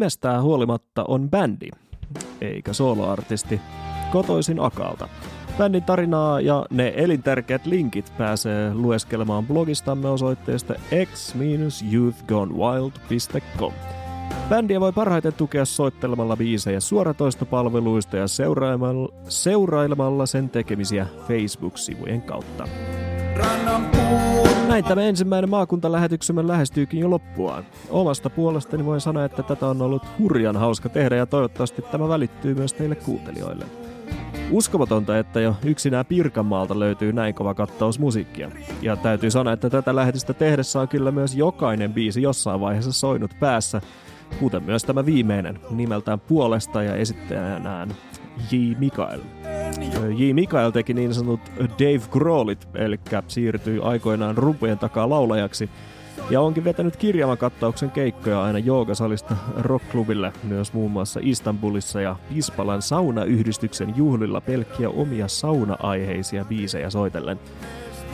Nimestään 0.00 0.42
huolimatta 0.42 1.04
on 1.08 1.30
bändi, 1.30 1.68
eikä 2.40 2.72
soloartisti, 2.72 3.60
kotoisin 4.12 4.60
Akalta. 4.60 5.08
Bändin 5.58 5.82
tarinaa 5.82 6.40
ja 6.40 6.66
ne 6.70 6.92
elintärkeät 6.96 7.66
linkit 7.66 8.12
pääsee 8.18 8.74
lueskelemaan 8.74 9.46
blogistamme 9.46 10.08
osoitteesta 10.08 10.74
x-youthgonewild.com. 11.04 13.72
Bändiä 14.48 14.80
voi 14.80 14.92
parhaiten 14.92 15.32
tukea 15.32 15.64
soittelemalla 15.64 16.36
biisejä 16.36 16.80
suoratoistopalveluista 16.80 18.16
ja 18.16 18.28
seurailemalla, 18.28 19.12
seurailemalla 19.28 20.26
sen 20.26 20.50
tekemisiä 20.50 21.06
Facebook-sivujen 21.28 22.22
kautta. 22.22 22.68
Näin 24.68 24.84
tämä 24.84 25.02
ensimmäinen 25.02 25.50
maakuntalähetyksemme 25.50 26.46
lähestyykin 26.46 27.00
jo 27.00 27.10
loppuaan. 27.10 27.64
Omasta 27.90 28.30
puolestani 28.30 28.84
voin 28.84 29.00
sanoa, 29.00 29.24
että 29.24 29.42
tätä 29.42 29.66
on 29.66 29.82
ollut 29.82 30.02
hurjan 30.18 30.56
hauska 30.56 30.88
tehdä 30.88 31.16
ja 31.16 31.26
toivottavasti 31.26 31.82
tämä 31.82 32.08
välittyy 32.08 32.54
myös 32.54 32.72
teille 32.72 32.94
kuuntelijoille. 32.94 33.64
Uskomatonta, 34.50 35.18
että 35.18 35.40
jo 35.40 35.56
yksinään 35.64 36.06
Pirkanmaalta 36.06 36.78
löytyy 36.78 37.12
näin 37.12 37.34
kova 37.34 37.54
kattaus 37.54 37.98
musiikkia. 37.98 38.50
Ja 38.82 38.96
täytyy 38.96 39.30
sanoa, 39.30 39.52
että 39.52 39.70
tätä 39.70 39.96
lähetystä 39.96 40.34
tehdessä 40.34 40.80
on 40.80 40.88
kyllä 40.88 41.10
myös 41.10 41.34
jokainen 41.34 41.92
biisi 41.92 42.22
jossain 42.22 42.60
vaiheessa 42.60 42.92
soinut 42.92 43.30
päässä, 43.40 43.80
kuten 44.40 44.62
myös 44.62 44.84
tämä 44.84 45.06
viimeinen, 45.06 45.60
nimeltään 45.70 46.20
Puolesta 46.20 46.82
ja 46.82 46.94
esittäjänään 46.94 47.94
J. 48.50 48.56
Mikael. 48.78 49.20
J. 50.16 50.32
Mikael 50.32 50.70
teki 50.70 50.94
niin 50.94 51.14
sanotut 51.14 51.50
Dave 51.58 52.02
Grohlit, 52.10 52.68
eli 52.74 53.00
siirtyi 53.28 53.80
aikoinaan 53.82 54.36
rumpujen 54.36 54.78
takaa 54.78 55.08
laulajaksi, 55.08 55.70
ja 56.30 56.40
onkin 56.40 56.64
vetänyt 56.64 56.96
kirjavan 56.96 57.38
kattauksen 57.38 57.90
keikkoja 57.90 58.42
aina 58.42 58.58
joogasalista 58.58 59.36
rockklubille, 59.58 60.32
myös 60.42 60.72
muun 60.72 60.90
muassa 60.90 61.20
Istanbulissa 61.22 62.00
ja 62.00 62.16
Pispalan 62.34 62.82
saunayhdistyksen 62.82 63.96
juhlilla 63.96 64.40
pelkkiä 64.40 64.88
omia 64.88 65.28
sauna-aiheisia 65.28 66.44
biisejä 66.44 66.90
soitellen. 66.90 67.40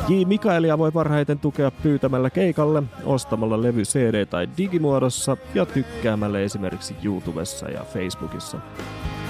J. 0.08 0.12
Mikaelia 0.26 0.78
voi 0.78 0.92
parhaiten 0.92 1.38
tukea 1.38 1.70
pyytämällä 1.70 2.30
keikalle, 2.30 2.82
ostamalla 3.04 3.62
levy 3.62 3.82
CD- 3.82 4.26
tai 4.26 4.48
digimuodossa 4.56 5.36
ja 5.54 5.66
tykkäämällä 5.66 6.40
esimerkiksi 6.40 6.96
YouTubessa 7.04 7.68
ja 7.68 7.84
Facebookissa. 7.84 8.58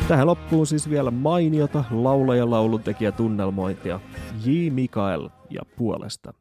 Tähän 0.08 0.26
loppuu 0.26 0.66
siis 0.66 0.90
vielä 0.90 1.10
mainiota 1.10 1.84
laula- 1.90 2.36
ja 2.36 2.50
lauluntekijä 2.50 3.12
tunnelmointia 3.12 4.00
J. 4.44 4.70
Mikael 4.70 5.28
ja 5.50 5.62
puolesta. 5.76 6.34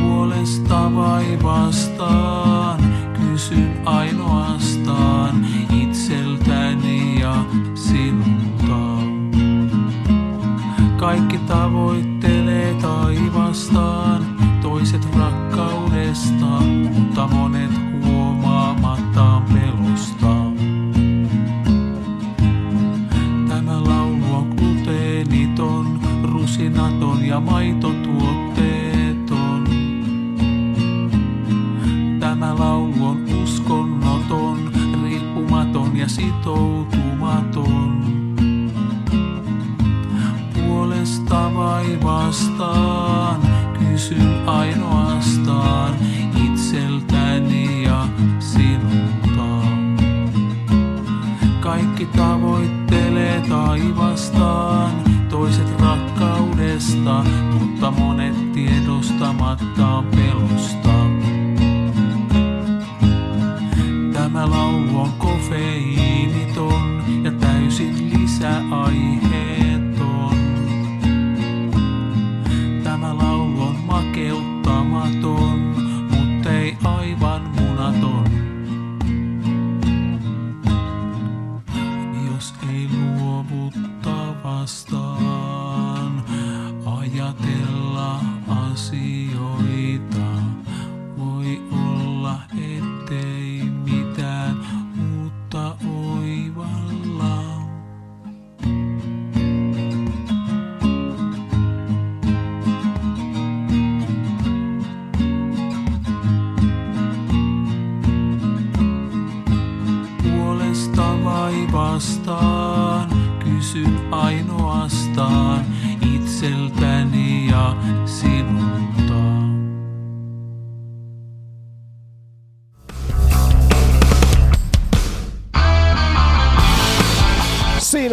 Puolesta 0.00 0.94
vai 0.94 1.38
vastaan, 1.42 2.80
kysyn 3.20 3.80
ainoastaan 3.84 5.46
itseltäni 5.82 7.20
ja 7.20 7.34
sinulta. 7.74 8.39
Kaikki 11.00 11.38
tavoittelee 11.38 12.74
taivastaan, 12.74 14.26
toiset 14.62 15.08
rakkaudesta, 15.16 16.60
mutta 16.94 17.28
monet 17.28 17.70
huomaamattaan 18.04 19.42
pelosta. 19.42 20.36
Tämä 23.48 23.84
laulu 23.84 24.34
on 24.34 24.54
gluteeniton, 24.56 26.00
rusinaton 26.22 27.24
ja 27.24 27.40
maitotuotteeton. 27.40 29.64
Tämä 32.20 32.58
laulu 32.58 33.06
on 33.06 33.24
uskonnoton, 33.42 34.72
riippumaton 35.02 35.96
ja 35.96 36.08
sitoutumaton. 36.08 37.69
Rakkaudesta, 56.94 57.24
mutta 57.58 57.90
monet 57.90 58.52
tiedostamattaan 58.52 60.04
pelosta. 60.04 60.29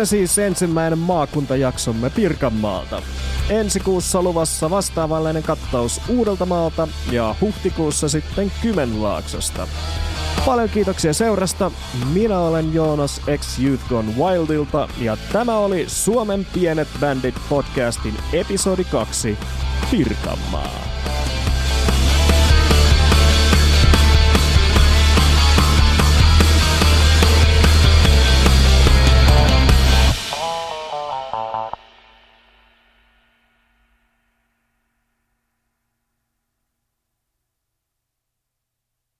Siis 0.07 0.38
ensimmäinen 0.38 0.99
maakuntajaksomme 0.99 2.09
Pirkanmaalta. 2.09 3.01
Ensi 3.49 3.79
kuussa 3.79 4.21
luvassa 4.21 4.69
vastaavanlainen 4.69 5.43
kattaus 5.43 6.01
Uudeltamaalta 6.09 6.88
ja 7.11 7.35
huhtikuussa 7.41 8.09
sitten 8.09 8.51
Kymenlaaksosta. 8.61 9.67
Paljon 10.45 10.69
kiitoksia 10.69 11.13
seurasta. 11.13 11.71
Minä 12.13 12.39
olen 12.39 12.73
Joonas 12.73 13.21
X 13.38 13.59
Youth 13.59 13.89
Gone 13.89 14.13
Wildilta 14.17 14.88
ja 15.01 15.17
tämä 15.34 15.57
oli 15.57 15.85
Suomen 15.88 16.47
pienet 16.53 16.88
bändit 16.99 17.35
podcastin 17.49 18.17
episodi 18.34 18.84
2 18.84 19.38
Pirkanmaa. 19.91 20.86